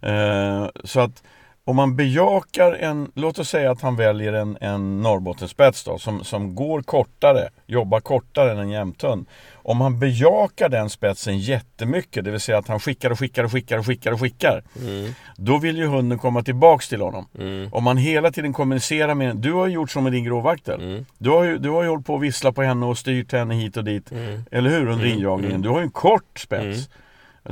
Eh, 0.00 0.68
så 0.84 1.00
att 1.00 1.22
om 1.64 1.76
man 1.76 1.96
bejakar 1.96 2.72
en, 2.72 3.12
låt 3.14 3.38
oss 3.38 3.48
säga 3.48 3.70
att 3.70 3.80
han 3.80 3.96
väljer 3.96 4.32
en, 4.32 4.58
en 4.60 5.02
Norrbottenspets 5.02 5.84
då, 5.84 5.98
som, 5.98 6.24
som 6.24 6.54
går 6.54 6.82
kortare, 6.82 7.48
jobbar 7.66 8.00
kortare 8.00 8.52
än 8.52 8.58
en 8.58 8.70
jämthund. 8.70 9.26
Om 9.54 9.80
han 9.80 9.98
bejakar 9.98 10.68
den 10.68 10.90
spetsen 10.90 11.38
jättemycket, 11.38 12.24
det 12.24 12.30
vill 12.30 12.40
säga 12.40 12.58
att 12.58 12.68
han 12.68 12.80
skickar 12.80 13.10
och 13.10 13.18
skickar 13.18 13.44
och 13.44 13.52
skickar 13.52 13.78
och 13.78 13.86
skickar 13.86 14.12
och 14.12 14.20
skickar. 14.20 14.62
Mm. 14.80 15.12
Då 15.36 15.58
vill 15.58 15.76
ju 15.76 15.86
hunden 15.86 16.18
komma 16.18 16.42
tillbaks 16.42 16.88
till 16.88 17.00
honom. 17.00 17.26
Mm. 17.38 17.68
Om 17.72 17.84
man 17.84 17.96
hela 17.96 18.30
tiden 18.30 18.52
kommunicerar 18.52 19.14
med 19.14 19.36
Du 19.36 19.52
har 19.52 19.66
ju 19.66 19.72
gjort 19.72 19.90
som 19.90 20.04
med 20.04 20.12
din 20.12 20.24
gråvaktel. 20.24 20.80
Mm. 20.80 21.06
Du, 21.18 21.30
har 21.30 21.44
ju, 21.44 21.58
du 21.58 21.70
har 21.70 21.82
ju 21.82 21.88
hållit 21.88 22.06
på 22.06 22.16
att 22.16 22.22
vissla 22.22 22.52
på 22.52 22.62
henne 22.62 22.86
och 22.86 22.98
styrt 22.98 23.32
henne 23.32 23.54
hit 23.54 23.76
och 23.76 23.84
dit. 23.84 24.12
Mm. 24.12 24.44
Eller 24.50 24.70
hur? 24.70 24.86
Under 24.88 25.04
Mm. 25.04 25.18
injagningen. 25.18 25.50
Mm. 25.50 25.62
Du 25.62 25.68
har 25.68 25.78
ju 25.78 25.84
en 25.84 25.90
kort 25.90 26.38
spets. 26.38 26.88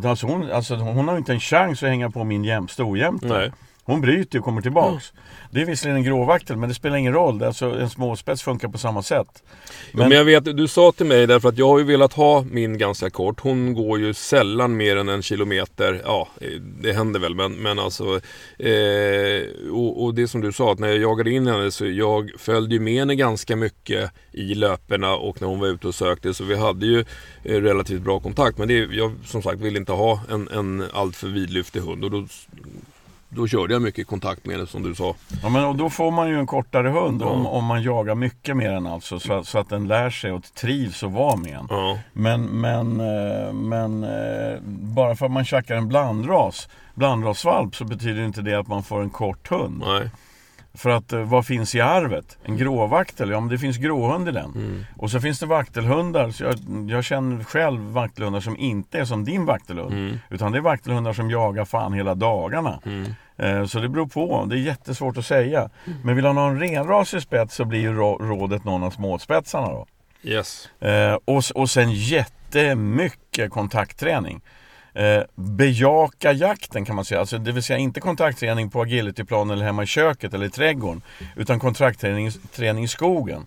Alltså 0.05 0.27
hon, 0.27 0.51
alltså 0.51 0.75
hon 0.77 1.09
har 1.09 1.14
ju 1.14 1.18
inte 1.18 1.33
en 1.33 1.40
chans 1.40 1.83
att 1.83 1.88
hänga 1.88 2.11
på 2.11 2.25
min 2.25 2.44
jäm, 2.44 2.68
storjämte. 2.68 3.53
Hon 3.85 4.01
bryter 4.01 4.38
och 4.38 4.45
kommer 4.45 4.62
tillbaks. 4.62 5.12
Det 5.51 5.61
är 5.61 5.66
visserligen 5.66 5.97
en 5.97 6.05
gråvaktel 6.05 6.57
men 6.57 6.69
det 6.69 6.75
spelar 6.75 6.97
ingen 6.97 7.12
roll. 7.12 7.38
Det 7.38 7.45
är 7.45 7.47
Alltså, 7.47 7.81
en 7.81 7.90
småspets 7.90 8.43
funkar 8.43 8.69
på 8.69 8.79
samma 8.79 9.03
sätt. 9.03 9.43
Men, 9.93 10.09
men 10.09 10.19
jag 10.19 10.25
vet, 10.25 10.57
du 10.57 10.69
sa 10.69 10.93
till 10.93 11.07
mig 11.07 11.27
därför 11.27 11.49
att 11.49 11.59
jag 11.59 11.69
har 11.69 11.79
ju 11.79 11.85
velat 11.85 12.12
ha 12.12 12.43
min 12.43 12.79
ganska 12.79 13.11
kort. 13.11 13.40
Hon 13.40 13.75
går 13.75 14.01
ju 14.01 14.14
sällan 14.14 14.77
mer 14.77 14.97
än 14.97 15.09
en 15.09 15.23
kilometer. 15.23 16.03
Ja, 16.05 16.29
det 16.81 16.93
händer 16.93 17.21
väl 17.21 17.35
men, 17.35 17.53
men 17.53 17.79
alltså. 17.79 18.21
Eh, 18.59 19.71
och, 19.73 20.05
och 20.05 20.14
det 20.14 20.29
som 20.29 20.40
du 20.40 20.53
sa 20.53 20.73
att 20.73 20.79
när 20.79 20.88
jag 20.88 20.99
jagade 20.99 21.31
in 21.31 21.47
henne 21.47 21.71
så 21.71 21.87
jag 21.87 22.31
följde 22.38 22.75
ju 22.75 22.81
med 22.81 22.99
henne 22.99 23.14
ganska 23.14 23.57
mycket 23.57 24.11
i 24.33 24.55
löperna 24.55 25.16
och 25.16 25.40
när 25.40 25.49
hon 25.49 25.61
var 25.61 25.69
ute 25.69 25.88
och 25.88 25.95
sökte. 25.95 26.35
Så 26.35 26.45
vi 26.45 26.57
hade 26.57 26.87
ju 26.87 27.05
eh, 27.45 27.61
relativt 27.61 28.03
bra 28.03 28.21
kontakt. 28.21 28.59
Men 28.59 28.69
det, 28.69 28.75
jag 28.75 29.12
som 29.25 29.43
sagt 29.43 29.61
vill 29.61 29.77
inte 29.77 29.93
ha 29.93 30.21
en, 30.31 30.49
en 30.49 30.85
alltför 30.93 31.29
vidlyftig 31.29 31.81
hund. 31.81 32.05
Och 32.05 32.11
då, 32.11 32.27
då 33.31 33.47
körde 33.47 33.73
jag 33.73 33.83
mycket 33.83 34.07
kontakt 34.07 34.47
med 34.47 34.57
henne 34.57 34.66
som 34.66 34.83
du 34.83 34.95
sa. 34.95 35.14
Ja, 35.43 35.49
men, 35.49 35.64
och 35.64 35.77
då 35.77 35.90
får 35.90 36.11
man 36.11 36.29
ju 36.29 36.38
en 36.38 36.47
kortare 36.47 36.88
hund 36.88 37.23
Ja. 37.23 37.27
om, 37.27 37.47
om 37.47 37.64
man 37.64 37.83
jagar 37.83 38.14
mycket 38.14 38.57
med 38.57 38.73
den 38.73 38.87
alltså. 38.87 39.21
Så, 39.21 39.33
att- 39.33 39.47
så 39.47 39.59
att 39.59 39.69
den 39.69 39.88
lär 39.88 40.11
sig 40.11 40.33
och 40.33 40.43
trivs 40.55 41.03
att 41.03 41.12
vara 41.12 41.37
med 41.37 41.53
en. 41.59 41.66
Ja. 41.71 41.99
Men, 42.12 42.43
men, 42.45 43.01
eh, 43.01 43.53
men 43.53 44.05
eh, 44.05 44.59
bara 44.66 45.16
för 45.16 45.27
att 45.27 45.33
man 45.33 45.45
tjackar 45.45 45.75
en 45.77 45.88
blandras, 45.88 46.69
blandrasvalp 46.95 47.77
så 47.77 47.85
betyder 47.85 48.23
inte 48.25 48.43
det 48.43 48.55
att 48.59 48.69
man 48.69 48.83
får 48.83 49.03
en 49.03 49.11
kort 49.11 49.49
hund. 49.51 49.83
Nej. 49.87 50.11
För 50.74 50.90
att 50.90 51.12
eh, 51.12 51.20
vad 51.20 51.46
finns 51.46 51.74
i 51.74 51.80
arvet? 51.80 52.38
En 52.44 52.56
gråvaktel? 52.56 53.30
Ja 53.30 53.40
men 53.40 53.48
det 53.48 53.59
finns 53.59 53.76
gråhund 53.76 54.28
i 54.28 54.33
den. 54.33 54.50
Mm. 54.54 54.85
Och 54.96 55.11
så 55.11 55.20
finns 55.20 55.40
det 55.40 55.46
vaktelhundar. 55.46 56.30
Så 56.30 56.44
jag, 56.44 56.54
jag 56.90 57.04
känner 57.04 57.44
själv 57.44 57.80
vaktelhundar 57.80 58.40
som 58.40 58.56
inte 58.59 58.98
är 58.98 59.04
som 59.04 59.24
din 59.24 59.44
vaktelhund. 59.44 59.92
Mm. 59.92 60.18
Utan 60.30 60.52
det 60.52 60.59
är 60.59 60.62
vaktelhundar 60.62 61.12
som 61.12 61.30
jagar 61.30 61.64
fan 61.64 61.92
hela 61.92 62.14
dagarna. 62.14 62.80
Mm. 62.87 63.14
Eh, 63.37 63.64
Så 63.66 63.78
det 63.78 63.88
beror 63.88 64.06
på, 64.06 64.44
det 64.44 64.56
är 64.56 64.61
jättesvårt 64.61 65.16
att 65.16 65.26
säga. 65.26 65.70
Men 66.04 66.16
vill 66.16 66.24
han 66.26 66.37
ha 66.37 66.48
en 66.48 66.61
renrasig 66.61 67.22
spets 67.22 67.54
så 67.54 67.64
blir 67.64 67.80
ju 67.80 67.92
rå- 67.92 68.18
rådet 68.28 68.64
någon 68.64 68.83
av 68.83 68.90
småspetsarna 68.90 69.68
då. 69.68 69.87
Yes. 70.22 70.68
Eh, 70.80 71.14
och, 71.24 71.42
och 71.54 71.70
sen 71.70 71.92
jättemycket 71.92 73.50
kontaktträning. 73.50 74.40
Eh, 74.94 75.22
bejaka 75.35 76.33
jakten 76.33 76.85
kan 76.85 76.96
man 76.96 77.05
säga, 77.05 77.20
alltså, 77.20 77.38
det 77.38 77.53
vill 77.53 77.62
säga 77.62 77.79
inte 77.79 78.00
kontaktträning 78.00 78.70
på 78.70 78.83
agilityplan 78.83 79.50
eller 79.50 79.64
hemma 79.64 79.83
i 79.83 79.87
köket 79.87 80.35
eller 80.35 80.46
i 80.46 80.50
trädgården. 80.50 81.03
Utan 81.37 81.61
kontaktträning 81.61 82.31
träning 82.31 82.85
i 82.85 82.88
skogen. 82.88 83.46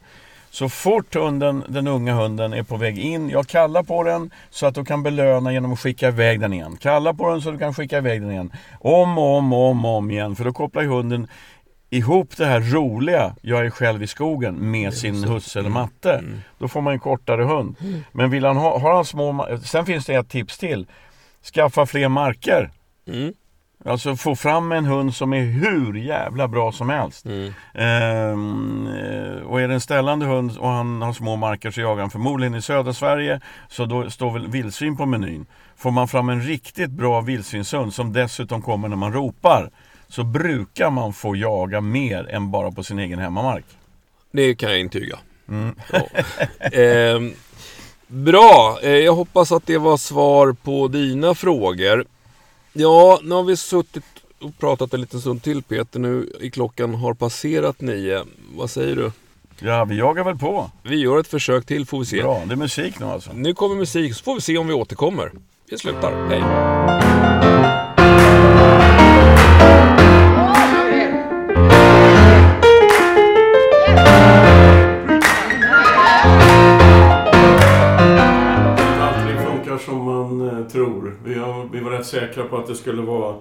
Så 0.49 0.69
fort 0.69 1.15
hunden, 1.15 1.63
den 1.67 1.87
unga 1.87 2.13
hunden 2.13 2.53
är 2.53 2.63
på 2.63 2.77
väg 2.77 2.99
in, 2.99 3.29
jag 3.29 3.47
kallar 3.47 3.83
på 3.83 4.03
den 4.03 4.31
så 4.49 4.65
att 4.65 4.75
du 4.75 4.85
kan 4.85 5.03
belöna 5.03 5.53
genom 5.53 5.73
att 5.73 5.79
skicka 5.79 6.07
iväg 6.07 6.39
den 6.39 6.53
igen. 6.53 6.77
Kalla 6.79 7.13
på 7.13 7.29
den 7.29 7.41
så 7.41 7.49
att 7.49 7.55
du 7.55 7.59
kan 7.59 7.73
skicka 7.73 7.97
iväg 7.97 8.21
den 8.21 8.31
igen. 8.31 8.51
Om 8.79 9.17
och 9.17 9.37
om 9.37 9.53
och 9.53 9.69
om, 9.69 9.85
om 9.85 10.11
igen. 10.11 10.35
För 10.35 10.43
då 10.45 10.53
kopplar 10.53 10.83
hunden 10.83 11.27
ihop 11.89 12.37
det 12.37 12.45
här 12.45 12.59
roliga, 12.59 13.35
jag 13.41 13.65
är 13.65 13.69
själv 13.69 14.03
i 14.03 14.07
skogen, 14.07 14.71
med 14.71 14.93
sin 14.93 15.23
husse 15.23 15.59
eller 15.59 15.69
matte. 15.69 16.11
Mm. 16.11 16.41
Då 16.59 16.67
får 16.67 16.81
man 16.81 16.93
en 16.93 16.99
kortare 16.99 17.43
hund. 17.43 17.75
Men 18.11 18.29
vill 18.29 18.45
han 18.45 18.57
ha, 18.57 18.79
har 18.79 18.95
han 18.95 19.05
små, 19.05 19.57
sen 19.63 19.85
finns 19.85 20.05
det 20.05 20.13
ett 20.13 20.29
tips 20.29 20.57
till. 20.57 20.87
Skaffa 21.43 21.85
fler 21.85 22.09
marker. 22.09 22.71
Mm. 23.07 23.33
Alltså 23.85 24.15
få 24.15 24.35
fram 24.35 24.71
en 24.71 24.85
hund 24.85 25.15
som 25.15 25.33
är 25.33 25.41
hur 25.41 25.93
jävla 25.93 26.47
bra 26.47 26.71
som 26.71 26.89
helst. 26.89 27.25
Mm. 27.25 27.53
Ehm, 27.73 28.87
eh, 28.87 29.41
och 29.43 29.61
är 29.61 29.67
det 29.67 29.73
en 29.73 29.81
ställande 29.81 30.25
hund 30.25 30.57
och 30.57 30.69
han 30.69 31.01
har 31.01 31.13
små 31.13 31.35
marker 31.35 31.71
så 31.71 31.81
jagar 31.81 32.01
han 32.01 32.11
förmodligen 32.11 32.55
i 32.55 32.61
södra 32.61 32.93
Sverige. 32.93 33.41
Så 33.69 33.85
då 33.85 34.09
står 34.09 34.31
väl 34.31 34.47
vildsvin 34.47 34.97
på 34.97 35.05
menyn. 35.05 35.45
Får 35.75 35.91
man 35.91 36.07
fram 36.07 36.29
en 36.29 36.41
riktigt 36.41 36.91
bra 36.91 37.21
vildsvinshund 37.21 37.93
som 37.93 38.13
dessutom 38.13 38.61
kommer 38.61 38.87
när 38.87 38.95
man 38.95 39.13
ropar. 39.13 39.69
Så 40.07 40.23
brukar 40.23 40.89
man 40.89 41.13
få 41.13 41.35
jaga 41.35 41.81
mer 41.81 42.29
än 42.29 42.51
bara 42.51 42.71
på 42.71 42.83
sin 42.83 42.99
egen 42.99 43.19
hemmamark. 43.19 43.65
Det 44.31 44.55
kan 44.55 44.69
jag 44.69 44.79
intyga. 44.79 45.19
Mm. 45.49 45.75
Ja. 45.91 45.99
Ehm, 46.79 47.33
bra, 48.13 48.79
eh, 48.81 48.89
jag 48.89 49.13
hoppas 49.13 49.51
att 49.51 49.65
det 49.67 49.77
var 49.77 49.97
svar 49.97 50.55
på 50.63 50.87
dina 50.87 51.35
frågor. 51.35 52.05
Ja, 52.73 53.19
nu 53.23 53.35
har 53.35 53.43
vi 53.43 53.57
suttit 53.57 54.03
och 54.41 54.57
pratat 54.59 54.93
en 54.93 55.01
liten 55.01 55.21
stund 55.21 55.43
till 55.43 55.63
Peter. 55.63 55.99
Nu 55.99 56.29
i 56.39 56.51
klockan 56.51 56.95
har 56.95 57.13
passerat 57.13 57.81
nio. 57.81 58.23
Vad 58.55 58.69
säger 58.69 58.95
du? 58.95 59.11
Ja, 59.59 59.85
vi 59.85 59.97
jagar 59.97 60.23
väl 60.23 60.37
på. 60.37 60.71
Vi 60.83 60.95
gör 60.95 61.19
ett 61.19 61.27
försök 61.27 61.65
till 61.65 61.85
får 61.85 61.99
vi 61.99 62.05
se. 62.05 62.21
Bra, 62.21 62.43
det 62.45 62.53
är 62.53 62.55
musik 62.55 62.99
nu 62.99 63.05
alltså. 63.05 63.31
Nu 63.33 63.53
kommer 63.53 63.75
musik 63.75 64.15
så 64.15 64.23
får 64.23 64.35
vi 64.35 64.41
se 64.41 64.57
om 64.57 64.67
vi 64.67 64.73
återkommer. 64.73 65.31
Vi 65.69 65.77
slutar. 65.77 66.27
Hej! 66.29 67.82
Säkra 82.33 82.49
på 82.49 82.57
att 82.57 82.67
det 82.67 82.75
skulle 82.75 83.01
vara 83.01 83.35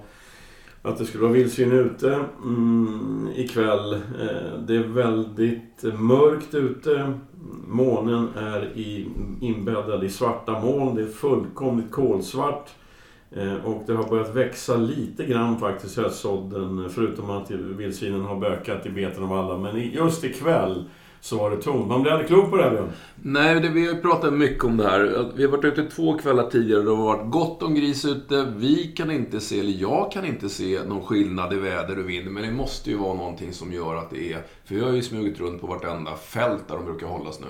att 0.82 0.98
det 0.98 1.04
skulle 1.04 1.22
vara 1.22 1.32
vildsvin 1.32 1.72
ute 1.72 2.24
mm, 2.44 3.28
ikväll. 3.36 3.92
Eh, 3.92 4.58
det 4.66 4.76
är 4.76 4.82
väldigt 4.82 5.82
mörkt 5.98 6.54
ute. 6.54 7.12
Månen 7.68 8.28
är 8.36 8.62
i, 8.74 9.06
inbäddad 9.40 10.04
i 10.04 10.08
svarta 10.08 10.60
moln. 10.60 10.94
Det 10.94 11.02
är 11.02 11.06
fullkomligt 11.06 11.90
kolsvart. 11.90 12.70
Eh, 13.30 13.54
och 13.54 13.82
det 13.86 13.92
har 13.92 14.08
börjat 14.08 14.36
växa 14.36 14.76
lite 14.76 15.24
grann 15.24 15.58
faktiskt 15.58 15.96
höstsådden. 15.96 16.90
Förutom 16.90 17.30
att 17.30 17.50
vildsvinen 17.50 18.22
har 18.22 18.36
bökat 18.36 18.86
i 18.86 18.90
beten 18.90 19.24
av 19.24 19.32
alla. 19.32 19.58
Men 19.58 19.80
just 19.80 20.24
ikväll 20.24 20.84
så 21.22 21.38
var 21.38 21.50
det 21.50 21.56
tomt. 21.56 21.88
Man 21.88 22.02
blir 22.02 22.12
aldrig 22.12 22.28
klok 22.28 22.50
på 22.50 22.56
det 22.56 22.62
här 22.62 22.70
Björn. 22.70 22.92
Nej, 23.22 23.60
det, 23.60 23.68
vi 23.68 23.86
har 23.86 23.94
ju 23.94 24.00
pratat 24.00 24.32
mycket 24.32 24.64
om 24.64 24.76
det 24.76 24.88
här. 24.88 25.32
Vi 25.36 25.44
har 25.44 25.50
varit 25.50 25.64
ute 25.64 25.82
två 25.82 26.18
kvällar 26.18 26.50
tidigare 26.50 26.80
och 26.80 26.84
det 26.84 26.90
har 26.90 27.04
varit 27.04 27.30
gott 27.30 27.62
om 27.62 27.74
gris 27.74 28.04
ute. 28.04 28.52
Vi 28.56 28.92
kan 28.96 29.10
inte 29.10 29.40
se, 29.40 29.60
eller 29.60 29.72
jag 29.72 30.12
kan 30.12 30.24
inte 30.24 30.48
se 30.48 30.80
någon 30.86 31.02
skillnad 31.02 31.52
i 31.52 31.56
väder 31.56 31.98
och 31.98 32.08
vind. 32.08 32.30
Men 32.30 32.42
det 32.42 32.52
måste 32.52 32.90
ju 32.90 32.96
vara 32.96 33.14
någonting 33.14 33.52
som 33.52 33.72
gör 33.72 33.96
att 33.96 34.10
det 34.10 34.32
är... 34.32 34.42
För 34.64 34.74
vi 34.74 34.80
har 34.80 34.92
ju 34.92 35.02
smugit 35.02 35.40
runt 35.40 35.60
på 35.60 35.66
vartenda 35.66 36.16
fält 36.16 36.68
där 36.68 36.74
de 36.74 36.84
brukar 36.84 37.06
hållas 37.06 37.40
nu. 37.40 37.46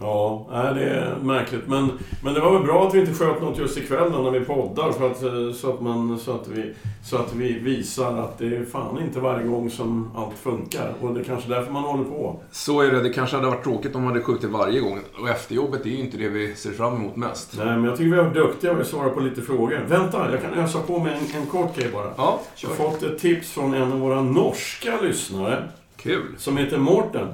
Ja, 0.00 0.46
nej, 0.50 0.74
det 0.74 0.90
är 0.90 1.16
märkligt. 1.22 1.66
Men, 1.66 1.90
men 2.24 2.34
det 2.34 2.40
var 2.40 2.52
väl 2.52 2.62
bra 2.62 2.86
att 2.88 2.94
vi 2.94 3.00
inte 3.00 3.14
sköt 3.14 3.42
något 3.42 3.58
just 3.58 3.78
ikväll 3.78 4.12
då 4.12 4.18
när 4.18 4.30
vi 4.30 4.40
poddar. 4.40 4.92
För 4.92 5.10
att, 5.10 5.22
eh, 5.22 5.52
så, 5.54 5.70
att 5.72 5.80
man, 5.80 6.18
så, 6.18 6.32
att 6.34 6.48
vi, 6.48 6.74
så 7.04 7.16
att 7.16 7.34
vi 7.34 7.58
visar 7.58 8.18
att 8.18 8.38
det 8.38 8.46
är 8.46 8.64
fan 8.64 8.98
inte 9.02 9.20
varje 9.20 9.46
gång 9.46 9.70
som 9.70 10.10
allt 10.16 10.38
funkar. 10.38 10.94
Och 11.00 11.14
det 11.14 11.20
är 11.20 11.24
kanske 11.24 11.48
därför 11.48 11.72
man 11.72 11.82
håller 11.82 12.04
på. 12.04 12.40
Så 12.52 12.80
är 12.80 12.90
det. 12.90 13.02
Det 13.02 13.10
kanske 13.10 13.36
hade 13.36 13.48
varit 13.48 13.64
tråkigt 13.64 13.94
om 13.96 14.02
man 14.02 14.12
hade 14.12 14.24
skjutit 14.24 14.50
varje 14.50 14.80
gång. 14.80 15.00
Och 15.20 15.28
efterjobbet 15.28 15.86
är 15.86 15.90
ju 15.90 15.98
inte 15.98 16.16
det 16.16 16.28
vi 16.28 16.54
ser 16.54 16.70
fram 16.70 16.94
emot 16.96 17.16
mest. 17.16 17.54
Nej, 17.56 17.66
men 17.66 17.84
jag 17.84 17.96
tycker 17.96 18.10
vi 18.10 18.16
varit 18.22 18.34
duktiga 18.34 18.72
och 18.72 18.86
svarat 18.86 19.14
på 19.14 19.20
lite 19.20 19.42
frågor. 19.42 19.80
Vänta, 19.88 20.32
jag 20.32 20.42
kan 20.42 20.54
ösa 20.54 20.78
på 20.80 20.98
med 20.98 21.12
en, 21.12 21.40
en 21.40 21.46
kort 21.46 21.76
grej 21.76 21.90
bara. 21.92 22.10
Ja, 22.16 22.40
Jag 22.56 22.68
har 22.68 22.76
fått 22.76 23.02
ett 23.02 23.18
tips 23.18 23.50
från 23.52 23.74
en 23.74 23.92
av 23.92 24.00
våra 24.00 24.22
norska 24.22 25.00
lyssnare. 25.02 25.62
Kul. 25.96 26.34
Som 26.38 26.56
heter 26.56 26.78
Mårten. 26.78 27.28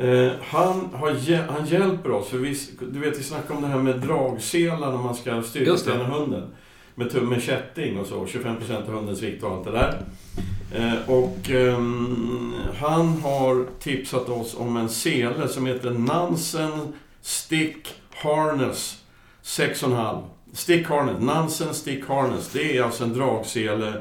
Eh, 0.00 0.32
han, 0.42 0.88
har, 0.94 1.50
han 1.52 1.66
hjälper 1.66 2.10
oss, 2.10 2.28
för 2.28 2.38
vi, 2.38 2.58
du 2.92 2.98
vet 2.98 3.18
vi 3.18 3.22
snackade 3.22 3.54
om 3.54 3.62
det 3.62 3.68
här 3.68 3.78
med 3.78 3.96
dragselar 3.96 4.90
när 4.92 4.98
man 4.98 5.14
ska 5.14 5.42
styrketräna 5.42 6.04
hunden. 6.04 6.50
Med, 6.94 7.10
tum- 7.12 7.28
med 7.28 7.42
kätting 7.42 7.98
och 7.98 8.06
så, 8.06 8.24
25% 8.24 8.76
av 8.76 8.94
hundens 8.94 9.22
vikt 9.22 9.42
och 9.42 9.50
allt 9.50 9.64
det 9.64 9.70
där. 9.70 10.02
Eh, 10.74 11.10
och 11.10 11.50
ehm, 11.50 12.54
han 12.78 13.06
har 13.22 13.66
tipsat 13.80 14.28
oss 14.28 14.56
om 14.58 14.76
en 14.76 14.88
sele 14.88 15.48
som 15.48 15.66
heter 15.66 15.90
Nansen 15.90 16.92
Stick 17.22 17.94
Harness 18.10 19.04
6,5. 19.44 20.22
Stick 20.52 20.86
Harness, 20.88 21.20
Nansen 21.20 21.74
Stick 21.74 22.08
Harness. 22.08 22.48
Det 22.52 22.76
är 22.76 22.82
alltså 22.82 23.04
en 23.04 23.12
dragsele 23.12 23.92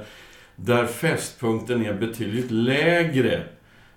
där 0.55 0.85
fästpunkten 0.85 1.85
är 1.85 1.93
betydligt 1.93 2.51
lägre. 2.51 3.43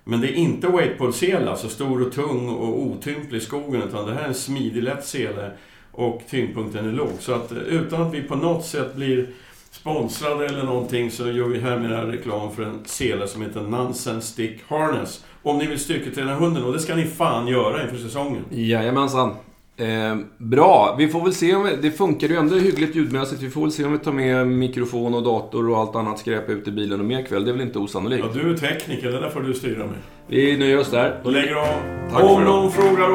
Men 0.03 0.21
det 0.21 0.27
är 0.27 0.35
inte 0.35 0.67
weightpull-sele, 0.67 1.49
alltså 1.49 1.69
stor 1.69 2.07
och 2.07 2.13
tung 2.13 2.49
och 2.49 2.81
otymplig 2.81 3.37
i 3.37 3.41
skogen, 3.41 3.83
utan 3.83 4.05
det 4.05 4.13
här 4.13 4.23
är 4.23 4.27
en 4.27 4.33
smidig, 4.33 4.83
lätt 4.83 5.05
sele 5.05 5.51
och 5.91 6.21
tyngdpunkten 6.29 6.87
är 6.87 6.91
låg. 6.91 7.11
Så 7.19 7.33
att 7.33 7.51
eh, 7.51 7.57
utan 7.57 8.01
att 8.01 8.13
vi 8.13 8.21
på 8.21 8.35
något 8.35 8.65
sätt 8.65 8.95
blir 8.95 9.27
sponsrade 9.71 10.45
eller 10.45 10.63
någonting 10.63 11.11
så 11.11 11.31
gör 11.31 11.47
vi 11.47 11.59
härmed 11.59 12.09
reklam 12.09 12.55
för 12.55 12.63
en 12.63 12.85
sele 12.85 13.27
som 13.27 13.41
heter 13.41 13.61
Nansen 13.61 14.21
Stick 14.21 14.61
Harness. 14.67 15.25
Om 15.43 15.57
ni 15.57 15.67
vill 15.67 15.79
styrketräna 15.79 16.35
hunden, 16.35 16.63
och 16.63 16.73
det 16.73 16.79
ska 16.79 16.95
ni 16.95 17.05
fan 17.05 17.47
göra 17.47 17.83
inför 17.83 17.97
säsongen. 17.97 18.45
Jajamensan. 18.49 19.35
Eh, 19.77 20.17
bra, 20.37 20.95
vi 20.97 21.07
får 21.07 21.23
väl 21.23 21.33
se 21.33 21.55
om 21.55 21.63
vi, 21.63 21.75
Det 21.81 21.91
funkar 21.91 22.27
ju 22.27 22.35
ändå 22.35 22.55
hyggligt 22.55 22.95
ljudmässigt. 22.95 23.41
Vi 23.41 23.49
får 23.49 23.61
väl 23.61 23.71
se 23.71 23.85
om 23.85 23.91
vi 23.91 23.97
tar 23.97 24.11
med 24.11 24.47
mikrofon 24.47 25.13
och 25.13 25.23
dator 25.23 25.69
och 25.69 25.77
allt 25.77 25.95
annat 25.95 26.19
skräp 26.19 26.49
ut 26.49 26.67
i 26.67 26.71
bilen 26.71 26.99
och 26.99 27.05
mer 27.05 27.25
kväll. 27.25 27.45
Det 27.45 27.51
är 27.51 27.53
väl 27.53 27.61
inte 27.61 27.79
osannolikt. 27.79 28.25
Ja, 28.35 28.41
du 28.41 28.53
är 28.53 28.57
tekniker, 28.57 29.11
det 29.11 29.19
där 29.19 29.29
får 29.29 29.41
du 29.41 29.53
styra 29.53 29.85
med. 29.85 29.95
Vi 30.27 30.57
nöjer 30.57 30.79
oss 30.79 30.91
där. 30.91 31.21
Då 31.23 31.29
lägger 31.29 31.55
av. 31.55 31.67
Tack 32.11 32.23
Om 32.23 32.43
någon 32.43 32.71
frågar 32.71 33.09